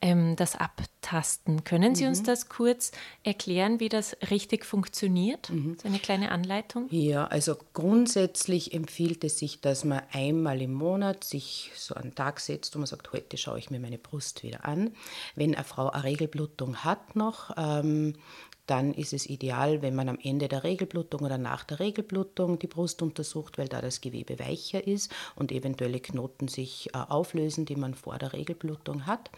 ähm, 0.00 0.36
das 0.36 0.56
Abtasten. 0.56 1.64
Können 1.64 1.94
Sie 1.94 2.04
mhm. 2.04 2.10
uns 2.10 2.22
das 2.22 2.48
kurz 2.48 2.92
erklären, 3.22 3.80
wie 3.80 3.88
das 3.88 4.16
richtig 4.30 4.64
funktioniert? 4.64 5.50
Mhm. 5.50 5.76
So 5.80 5.88
eine 5.88 5.98
kleine 5.98 6.30
Anleitung? 6.30 6.86
Ja, 6.90 7.26
also 7.26 7.56
grundsätzlich 7.72 8.74
empfiehlt 8.74 9.24
es 9.24 9.38
sich, 9.38 9.60
dass 9.60 9.84
man 9.84 10.02
einmal 10.12 10.60
im 10.60 10.72
Monat 10.72 11.24
sich 11.24 11.70
so 11.74 11.94
einen 11.94 12.14
Tag 12.14 12.40
setzt 12.40 12.74
und 12.74 12.80
man 12.80 12.86
sagt, 12.86 13.12
heute 13.12 13.36
schaue 13.36 13.58
ich 13.58 13.70
mir 13.70 13.80
meine 13.80 13.98
Brust 13.98 14.42
wieder 14.42 14.64
an. 14.64 14.92
Wenn 15.34 15.54
eine 15.54 15.64
Frau 15.64 15.90
eine 15.90 16.04
Regelblutung 16.04 16.84
hat 16.84 17.16
noch, 17.16 17.50
ähm, 17.56 18.14
dann 18.66 18.94
ist 18.94 19.12
es 19.12 19.26
ideal, 19.26 19.82
wenn 19.82 19.94
man 19.94 20.08
am 20.08 20.18
Ende 20.22 20.48
der 20.48 20.64
Regelblutung 20.64 21.22
oder 21.22 21.38
nach 21.38 21.64
der 21.64 21.80
Regelblutung 21.80 22.58
die 22.58 22.66
Brust 22.66 23.02
untersucht, 23.02 23.58
weil 23.58 23.68
da 23.68 23.80
das 23.80 24.00
Gewebe 24.00 24.38
weicher 24.38 24.86
ist 24.86 25.12
und 25.34 25.52
eventuelle 25.52 26.00
Knoten 26.00 26.48
sich 26.48 26.88
äh, 26.88 26.98
auflösen, 26.98 27.66
die 27.66 27.76
man 27.76 27.94
vor 27.94 28.18
der 28.18 28.32
Regelblutung 28.32 29.06
hat. 29.06 29.30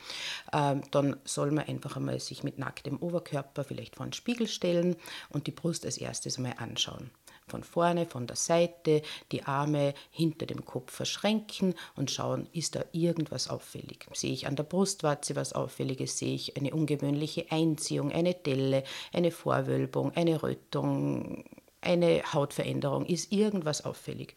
Ähm, 0.53 0.83
dann 0.91 1.17
soll 1.25 1.51
man 1.51 1.67
einfach 1.67 1.97
einmal 1.97 2.21
sich 2.21 2.43
mit 2.43 2.59
nacktem 2.59 2.97
Oberkörper 2.99 3.65
vielleicht 3.65 3.97
vor 3.97 4.07
den 4.07 4.13
Spiegel 4.13 4.49
stellen 4.49 4.97
und 5.31 5.47
die 5.47 5.53
Brust 5.53 5.85
als 5.85 5.99
erstes 5.99 6.39
mal 6.39 6.55
anschauen 6.59 7.11
von 7.49 7.65
vorne, 7.65 8.07
von 8.07 8.27
der 8.27 8.37
Seite, 8.37 9.03
die 9.33 9.45
Arme 9.45 9.95
hinter 10.11 10.47
dem 10.47 10.65
Kopf 10.65 10.93
verschränken 10.93 11.75
und 11.97 12.11
schauen, 12.11 12.49
ist 12.53 12.77
da 12.77 12.85
irgendwas 12.93 13.49
auffällig. 13.49 14.07
Sehe 14.13 14.33
ich 14.33 14.47
an 14.47 14.57
der 14.57 14.65
Brustwarze 14.65 15.37
was 15.37 15.53
Auffälliges, 15.53 16.19
sehe 16.19 16.35
ich 16.35 16.57
eine 16.57 16.73
ungewöhnliche 16.75 17.47
Einziehung, 17.51 18.13
eine 18.13 18.35
Delle, 18.35 18.85
eine 19.13 19.31
Vorwölbung, 19.31 20.13
eine 20.15 20.43
Rötung, 20.43 21.45
eine 21.81 22.23
Hautveränderung, 22.33 23.07
ist 23.07 23.33
irgendwas 23.33 23.85
auffällig. 23.85 24.35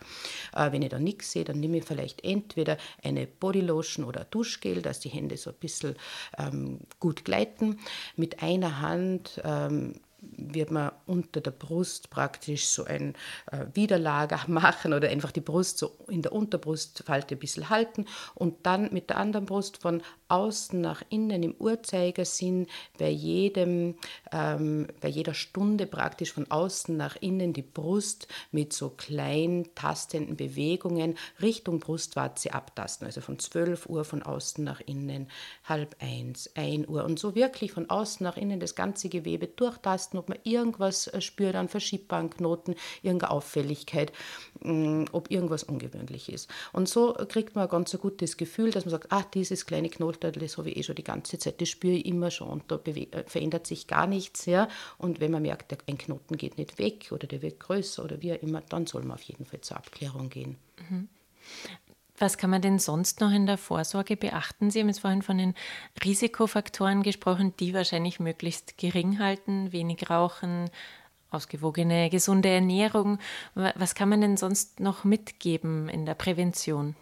Äh, 0.55 0.71
wenn 0.71 0.81
ich 0.81 0.89
da 0.89 0.99
nichts 0.99 1.31
sehe, 1.31 1.43
dann 1.43 1.59
nehme 1.59 1.77
ich 1.77 1.85
vielleicht 1.85 2.23
entweder 2.23 2.77
eine 3.03 3.27
Bodylotion 3.27 4.05
oder 4.05 4.25
Duschgel, 4.25 4.81
dass 4.81 4.99
die 4.99 5.09
Hände 5.09 5.37
so 5.37 5.49
ein 5.49 5.55
bisschen 5.59 5.95
ähm, 6.37 6.79
gut 6.99 7.25
gleiten. 7.25 7.79
Mit 8.15 8.43
einer 8.43 8.81
Hand 8.81 9.41
ähm, 9.43 10.01
wird 10.21 10.71
man 10.71 10.91
unter 11.07 11.41
der 11.41 11.51
Brust 11.51 12.09
praktisch 12.11 12.67
so 12.67 12.83
ein 12.83 13.15
äh, 13.51 13.65
Widerlager 13.73 14.41
machen 14.47 14.93
oder 14.93 15.09
einfach 15.09 15.31
die 15.31 15.41
Brust 15.41 15.79
so 15.79 15.97
in 16.07 16.21
der 16.21 16.31
Unterbrustfalte 16.31 17.35
ein 17.35 17.39
bisschen 17.39 17.69
halten 17.69 18.05
und 18.35 18.65
dann 18.65 18.93
mit 18.93 19.09
der 19.09 19.17
anderen 19.17 19.45
Brust 19.45 19.77
von 19.77 20.01
außen 20.31 20.79
nach 20.79 21.03
innen 21.09 21.43
im 21.43 21.55
Uhrzeigersinn 21.59 22.67
bei 22.97 23.09
jedem, 23.09 23.95
ähm, 24.31 24.87
bei 25.01 25.09
jeder 25.09 25.33
Stunde 25.33 25.85
praktisch 25.85 26.31
von 26.31 26.49
außen 26.49 26.95
nach 26.95 27.17
innen 27.17 27.51
die 27.51 27.61
Brust 27.61 28.27
mit 28.51 28.71
so 28.71 28.89
kleinen 28.89 29.75
tastenden 29.75 30.37
Bewegungen 30.37 31.17
Richtung 31.41 31.79
Brustwarze 31.79 32.53
abtasten. 32.53 33.07
Also 33.07 33.19
von 33.19 33.39
12 33.39 33.87
Uhr 33.87 34.05
von 34.05 34.23
außen 34.23 34.63
nach 34.63 34.79
innen, 34.85 35.27
halb 35.65 35.97
eins, 35.99 36.49
ein 36.55 36.87
Uhr 36.87 37.03
und 37.03 37.19
so 37.19 37.35
wirklich 37.35 37.73
von 37.73 37.89
außen 37.89 38.23
nach 38.23 38.37
innen 38.37 38.61
das 38.61 38.75
ganze 38.75 39.09
Gewebe 39.09 39.47
durchtasten, 39.47 40.17
ob 40.17 40.29
man 40.29 40.39
irgendwas 40.43 41.07
äh, 41.07 41.19
spürt 41.19 41.55
an 41.55 41.67
verschiebbaren 41.67 42.29
Knoten, 42.29 42.75
irgendeine 43.01 43.31
Auffälligkeit, 43.31 44.13
mm, 44.61 45.05
ob 45.11 45.29
irgendwas 45.29 45.63
ungewöhnlich 45.63 46.31
ist. 46.31 46.49
Und 46.71 46.87
so 46.87 47.13
kriegt 47.27 47.55
man 47.55 47.65
ein 47.65 47.69
ganz 47.69 47.91
gutes 47.99 48.37
Gefühl, 48.37 48.71
dass 48.71 48.85
man 48.85 48.91
sagt, 48.91 49.11
ah, 49.11 49.25
dieses 49.33 49.65
kleine 49.65 49.89
Knoten 49.89 50.20
das 50.29 50.57
habe 50.57 50.69
ich 50.69 50.77
eh 50.77 50.83
schon 50.83 50.95
die 50.95 51.03
ganze 51.03 51.39
Zeit, 51.39 51.61
das 51.61 51.69
spüre 51.69 51.95
ich 51.95 52.05
immer 52.05 52.29
schon 52.29 52.49
und 52.49 52.71
da 52.71 52.79
äh, 52.85 53.23
verändert 53.25 53.65
sich 53.65 53.87
gar 53.87 54.05
nichts. 54.05 54.45
Ja. 54.45 54.67
Und 54.97 55.19
wenn 55.19 55.31
man 55.31 55.41
merkt, 55.41 55.75
ein 55.87 55.97
Knoten 55.97 56.37
geht 56.37 56.57
nicht 56.57 56.77
weg 56.77 57.11
oder 57.11 57.27
der 57.27 57.41
wird 57.41 57.59
größer 57.59 58.03
oder 58.03 58.21
wie 58.21 58.33
auch 58.33 58.41
immer, 58.41 58.61
dann 58.61 58.85
soll 58.85 59.01
man 59.01 59.13
auf 59.13 59.23
jeden 59.23 59.45
Fall 59.45 59.61
zur 59.61 59.77
Abklärung 59.77 60.29
gehen. 60.29 60.57
Mhm. 60.89 61.09
Was 62.21 62.37
kann 62.37 62.51
man 62.51 62.61
denn 62.61 62.77
sonst 62.77 63.19
noch 63.19 63.31
in 63.31 63.47
der 63.47 63.57
Vorsorge 63.57 64.15
beachten? 64.15 64.69
Sie 64.69 64.79
haben 64.79 64.89
jetzt 64.89 64.99
vorhin 64.99 65.23
von 65.23 65.39
den 65.39 65.55
Risikofaktoren 66.05 67.01
gesprochen, 67.01 67.55
die 67.59 67.73
wahrscheinlich 67.73 68.19
möglichst 68.19 68.77
gering 68.77 69.17
halten, 69.17 69.71
wenig 69.71 70.07
rauchen, 70.07 70.69
ausgewogene, 71.31 72.11
gesunde 72.11 72.49
Ernährung. 72.49 73.17
Was 73.55 73.95
kann 73.95 74.09
man 74.09 74.21
denn 74.21 74.37
sonst 74.37 74.79
noch 74.79 75.03
mitgeben 75.03 75.89
in 75.89 76.05
der 76.05 76.13
Prävention? 76.13 76.95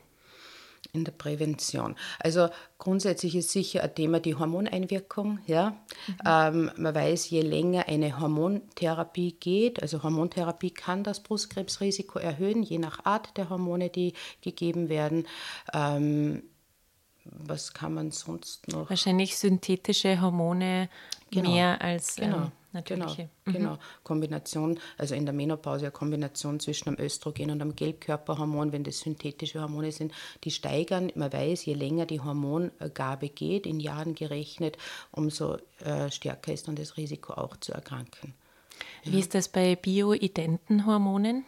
In 0.92 1.06
der 1.06 1.12
Prävention. 1.12 1.96
Also 2.20 2.50
grundsätzlich 2.78 3.36
ist 3.36 3.52
sicher 3.52 3.84
ein 3.84 3.94
Thema 3.94 4.20
die 4.20 4.36
Hormoneinwirkung. 4.36 5.40
Ja? 5.46 5.72
Mhm. 6.08 6.16
Ähm, 6.26 6.72
man 6.78 6.96
weiß, 6.96 7.30
je 7.30 7.42
länger 7.42 7.88
eine 7.88 8.20
Hormontherapie 8.20 9.34
geht, 9.40 9.82
also 9.82 10.04
Hormontherapie 10.04 10.72
kann 10.72 11.04
das 11.04 11.22
Brustkrebsrisiko 11.22 12.20
erhöhen, 12.20 12.64
je 12.64 12.80
nach 12.80 13.06
Art 13.06 13.38
der 13.38 13.50
Hormone, 13.50 13.90
die 13.90 14.14
gegeben 14.42 14.90
werden. 14.90 15.28
Ähm, 15.74 16.44
was 17.26 17.74
kann 17.74 17.94
man 17.94 18.12
sonst 18.12 18.68
noch? 18.70 18.90
Wahrscheinlich 18.90 19.38
synthetische 19.38 20.20
Hormone 20.22 20.90
genau. 21.32 21.52
mehr 21.52 21.82
als 21.82 22.16
genau. 22.16 22.38
ähm, 22.38 22.52
natürliche. 22.72 23.30
Genau, 23.46 23.46
mhm. 23.46 23.54
genau. 23.54 23.78
Kombination, 24.04 24.80
also 24.98 25.16
in 25.16 25.26
der 25.26 25.34
Menopause 25.34 25.86
eine 25.86 25.92
Kombination 25.92 26.60
zwischen 26.60 26.90
einem 26.90 27.00
Östrogen 27.00 27.52
und 27.52 27.62
einem 27.62 27.76
Gelbkörperhormon, 27.76 28.72
wenn 28.72 28.84
das 28.84 29.00
synthetische 29.00 29.62
Hormone 29.62 29.92
sind, 29.92 30.14
die 30.44 30.52
steigern. 30.52 31.12
Man 31.16 31.32
weiß, 31.32 31.66
je 31.66 31.74
länger 31.74 32.06
die 32.06 32.22
Hormongabe 32.22 33.30
geht, 33.30 33.66
in 33.66 33.80
Jahren 33.80 34.16
gerechnet, 34.16 34.78
umso 35.12 35.58
äh, 35.80 36.12
stärker 36.12 36.54
ist 36.54 36.68
dann 36.68 36.76
das 36.76 36.98
Risiko 36.98 37.34
auch 37.34 37.58
zu 37.58 37.74
erkranken. 37.74 38.34
Wie 39.04 39.14
ja. 39.14 39.20
ist 39.20 39.36
das 39.36 39.50
bei 39.50 39.76
bioidenten 39.76 40.86
Hormonen? 40.86 41.46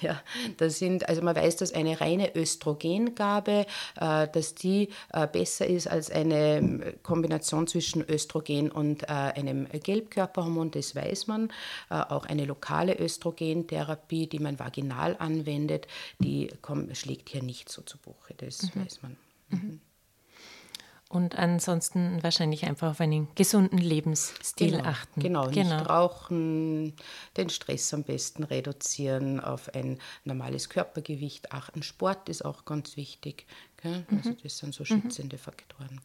Ja, 0.00 0.20
das 0.56 0.78
sind, 0.78 1.08
also 1.08 1.22
man 1.22 1.36
weiß, 1.36 1.56
dass 1.56 1.72
eine 1.72 2.00
reine 2.00 2.34
Östrogengabe, 2.34 3.66
äh, 4.00 4.28
dass 4.28 4.54
die 4.54 4.88
äh, 5.12 5.26
besser 5.26 5.66
ist 5.66 5.88
als 5.88 6.10
eine 6.10 6.56
ähm, 6.56 6.82
Kombination 7.02 7.66
zwischen 7.66 8.02
Östrogen 8.08 8.70
und 8.70 9.04
äh, 9.04 9.06
einem 9.06 9.68
Gelbkörperhormon, 9.68 10.70
das 10.70 10.94
weiß 10.94 11.26
man. 11.26 11.50
Äh, 11.90 11.94
auch 11.94 12.26
eine 12.26 12.44
lokale 12.44 12.98
Östrogentherapie, 12.98 14.26
die 14.26 14.38
man 14.38 14.58
vaginal 14.58 15.16
anwendet, 15.18 15.86
die 16.18 16.48
kommt, 16.62 16.96
schlägt 16.96 17.28
hier 17.28 17.42
nicht 17.42 17.68
so 17.68 17.82
zu 17.82 17.98
Buche, 17.98 18.34
das 18.36 18.74
mhm. 18.74 18.84
weiß 18.84 19.02
man. 19.02 19.16
Mhm. 19.50 19.80
Und 21.14 21.38
ansonsten 21.38 22.20
wahrscheinlich 22.24 22.64
einfach 22.64 22.90
auf 22.90 23.00
einen 23.00 23.28
gesunden 23.36 23.78
Lebensstil 23.78 24.72
genau, 24.72 24.84
achten. 24.84 25.20
Genau, 25.20 25.48
genau, 25.48 25.76
nicht 25.78 25.88
rauchen, 25.88 26.92
den 27.36 27.50
Stress 27.50 27.94
am 27.94 28.02
besten 28.02 28.42
reduzieren, 28.42 29.38
auf 29.38 29.72
ein 29.76 30.00
normales 30.24 30.68
Körpergewicht 30.68 31.52
achten. 31.52 31.84
Sport 31.84 32.28
ist 32.28 32.44
auch 32.44 32.64
ganz 32.64 32.96
wichtig. 32.96 33.46
Gell? 33.80 34.04
Also 34.10 34.30
mhm. 34.30 34.36
das 34.42 34.58
sind 34.58 34.74
so 34.74 34.84
schützende 34.84 35.36
mhm. 35.36 35.40
Faktoren. 35.40 36.00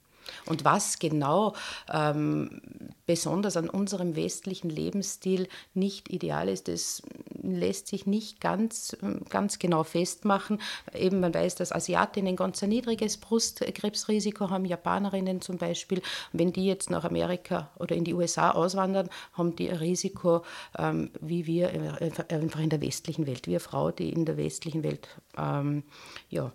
Und 0.45 0.65
was 0.65 0.99
genau 0.99 1.55
ähm, 1.91 2.61
besonders 3.05 3.57
an 3.57 3.69
unserem 3.69 4.15
westlichen 4.15 4.69
Lebensstil 4.69 5.47
nicht 5.73 6.09
ideal 6.09 6.49
ist, 6.49 6.67
das 6.67 7.01
lässt 7.41 7.87
sich 7.87 8.05
nicht 8.05 8.41
ganz, 8.41 8.95
ganz 9.29 9.59
genau 9.59 9.83
festmachen. 9.83 10.61
Eben 10.93 11.19
man 11.19 11.33
weiß, 11.33 11.55
dass 11.55 11.71
Asiatinnen 11.71 12.35
ganz 12.35 12.61
ein 12.63 12.69
niedriges 12.69 13.17
Brustkrebsrisiko 13.17 14.49
haben, 14.49 14.65
Japanerinnen 14.65 15.41
zum 15.41 15.57
Beispiel. 15.57 16.01
Wenn 16.33 16.53
die 16.53 16.65
jetzt 16.65 16.89
nach 16.89 17.03
Amerika 17.03 17.69
oder 17.79 17.95
in 17.95 18.03
die 18.03 18.13
USA 18.13 18.51
auswandern, 18.51 19.09
haben 19.33 19.55
die 19.55 19.69
ein 19.69 19.77
Risiko, 19.77 20.43
ähm, 20.77 21.11
wie 21.21 21.45
wir 21.45 21.99
einfach 22.29 22.59
in 22.59 22.69
der 22.69 22.81
westlichen 22.81 23.25
Welt, 23.27 23.47
wie 23.47 23.51
eine 23.51 23.59
Frau, 23.59 23.91
die 23.91 24.11
in 24.11 24.25
der 24.25 24.37
westlichen 24.37 24.83
Welt 24.83 25.07
ähm, 25.37 25.83
ja, 26.29 26.51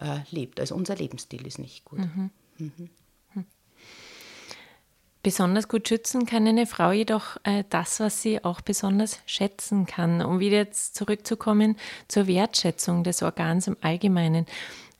äh, 0.00 0.20
lebt. 0.30 0.60
Also 0.60 0.74
unser 0.74 0.96
Lebensstil 0.96 1.46
ist 1.46 1.58
nicht 1.58 1.84
gut. 1.84 2.00
Mhm. 2.00 2.30
Mhm. 2.58 2.90
Besonders 5.22 5.68
gut 5.68 5.88
schützen 5.88 6.26
kann 6.26 6.46
eine 6.46 6.66
Frau 6.66 6.92
jedoch 6.92 7.38
äh, 7.42 7.64
das, 7.70 7.98
was 7.98 8.22
sie 8.22 8.44
auch 8.44 8.60
besonders 8.60 9.20
schätzen 9.26 9.84
kann. 9.86 10.22
Um 10.22 10.38
wieder 10.38 10.58
jetzt 10.58 10.94
zurückzukommen 10.94 11.76
zur 12.06 12.28
Wertschätzung 12.28 13.02
des 13.02 13.22
Organs 13.22 13.66
im 13.66 13.76
Allgemeinen. 13.80 14.46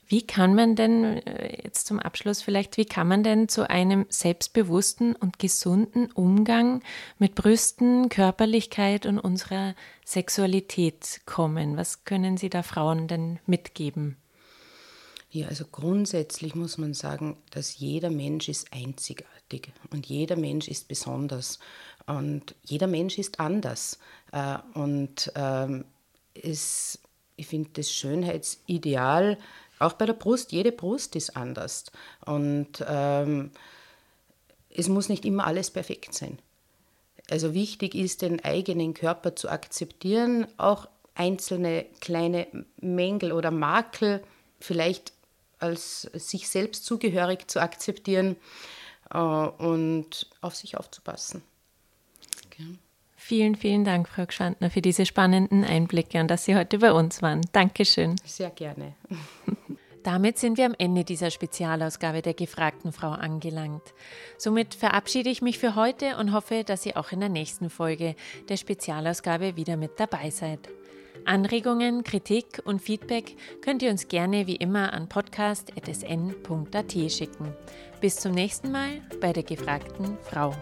Wie 0.08 0.26
kann 0.26 0.54
man 0.54 0.74
denn, 0.74 1.04
äh, 1.04 1.62
jetzt 1.62 1.86
zum 1.86 2.00
Abschluss 2.00 2.42
vielleicht, 2.42 2.78
wie 2.78 2.86
kann 2.86 3.06
man 3.06 3.22
denn 3.22 3.48
zu 3.48 3.68
einem 3.68 4.06
selbstbewussten 4.08 5.14
und 5.14 5.38
gesunden 5.38 6.10
Umgang 6.10 6.82
mit 7.18 7.34
Brüsten, 7.34 8.08
Körperlichkeit 8.08 9.06
und 9.06 9.18
unserer 9.18 9.74
Sexualität 10.04 11.20
kommen? 11.26 11.76
Was 11.76 12.04
können 12.04 12.38
Sie 12.38 12.48
da 12.48 12.62
Frauen 12.62 13.06
denn 13.06 13.38
mitgeben? 13.46 14.16
Ja, 15.30 15.48
also 15.48 15.66
grundsätzlich 15.70 16.54
muss 16.54 16.78
man 16.78 16.94
sagen, 16.94 17.36
dass 17.50 17.78
jeder 17.78 18.10
Mensch 18.10 18.48
ist 18.48 18.72
einzigartig 18.72 19.72
und 19.90 20.06
jeder 20.06 20.36
Mensch 20.36 20.68
ist 20.68 20.88
besonders. 20.88 21.58
Und 22.06 22.54
jeder 22.64 22.86
Mensch 22.86 23.18
ist 23.18 23.38
anders. 23.38 23.98
Äh, 24.32 24.56
und 24.72 25.30
ähm, 25.34 25.84
es, 26.34 26.98
ich 27.36 27.46
finde 27.46 27.70
das 27.74 27.92
Schönheitsideal, 27.92 29.36
auch 29.78 29.92
bei 29.92 30.06
der 30.06 30.14
Brust, 30.14 30.50
jede 30.52 30.72
Brust 30.72 31.14
ist 31.14 31.36
anders. 31.36 31.84
Und 32.24 32.84
ähm, 32.88 33.50
es 34.70 34.88
muss 34.88 35.10
nicht 35.10 35.26
immer 35.26 35.46
alles 35.46 35.70
perfekt 35.70 36.14
sein. 36.14 36.38
Also 37.30 37.52
wichtig 37.52 37.94
ist, 37.94 38.22
den 38.22 38.42
eigenen 38.42 38.94
Körper 38.94 39.36
zu 39.36 39.50
akzeptieren, 39.50 40.46
auch 40.56 40.88
einzelne 41.14 41.84
kleine 42.00 42.46
Mängel 42.80 43.32
oder 43.32 43.50
Makel 43.50 44.22
vielleicht 44.60 45.12
als 45.58 46.02
sich 46.02 46.48
selbst 46.48 46.84
zugehörig 46.84 47.48
zu 47.50 47.60
akzeptieren 47.60 48.36
äh, 49.12 49.18
und 49.18 50.28
auf 50.40 50.54
sich 50.54 50.76
aufzupassen. 50.76 51.42
Okay. 52.46 52.78
Vielen, 53.16 53.56
vielen 53.56 53.84
Dank, 53.84 54.08
Frau 54.08 54.24
Gschandner, 54.26 54.70
für 54.70 54.80
diese 54.80 55.04
spannenden 55.04 55.64
Einblicke 55.64 56.20
und 56.20 56.28
dass 56.28 56.44
Sie 56.44 56.56
heute 56.56 56.78
bei 56.78 56.92
uns 56.92 57.20
waren. 57.20 57.42
Dankeschön. 57.52 58.16
Sehr 58.24 58.50
gerne. 58.50 58.94
Damit 60.02 60.38
sind 60.38 60.56
wir 60.56 60.64
am 60.64 60.74
Ende 60.78 61.04
dieser 61.04 61.30
Spezialausgabe 61.30 62.22
der 62.22 62.32
gefragten 62.32 62.92
Frau 62.92 63.10
angelangt. 63.10 63.82
Somit 64.38 64.74
verabschiede 64.74 65.28
ich 65.28 65.42
mich 65.42 65.58
für 65.58 65.74
heute 65.74 66.16
und 66.16 66.32
hoffe, 66.32 66.64
dass 66.64 66.86
ihr 66.86 66.96
auch 66.96 67.12
in 67.12 67.20
der 67.20 67.28
nächsten 67.28 67.68
Folge 67.68 68.14
der 68.48 68.56
Spezialausgabe 68.56 69.56
wieder 69.56 69.76
mit 69.76 69.98
dabei 70.00 70.30
seid. 70.30 70.60
Anregungen, 71.24 72.04
Kritik 72.04 72.62
und 72.64 72.80
Feedback 72.80 73.36
könnt 73.60 73.82
ihr 73.82 73.90
uns 73.90 74.08
gerne 74.08 74.46
wie 74.46 74.56
immer 74.56 74.92
an 74.92 75.08
podcast.sn.at 75.08 76.92
schicken. 77.10 77.52
Bis 78.00 78.16
zum 78.16 78.32
nächsten 78.32 78.70
Mal 78.70 79.02
bei 79.20 79.32
der 79.32 79.42
gefragten 79.42 80.18
Frau. 80.22 80.54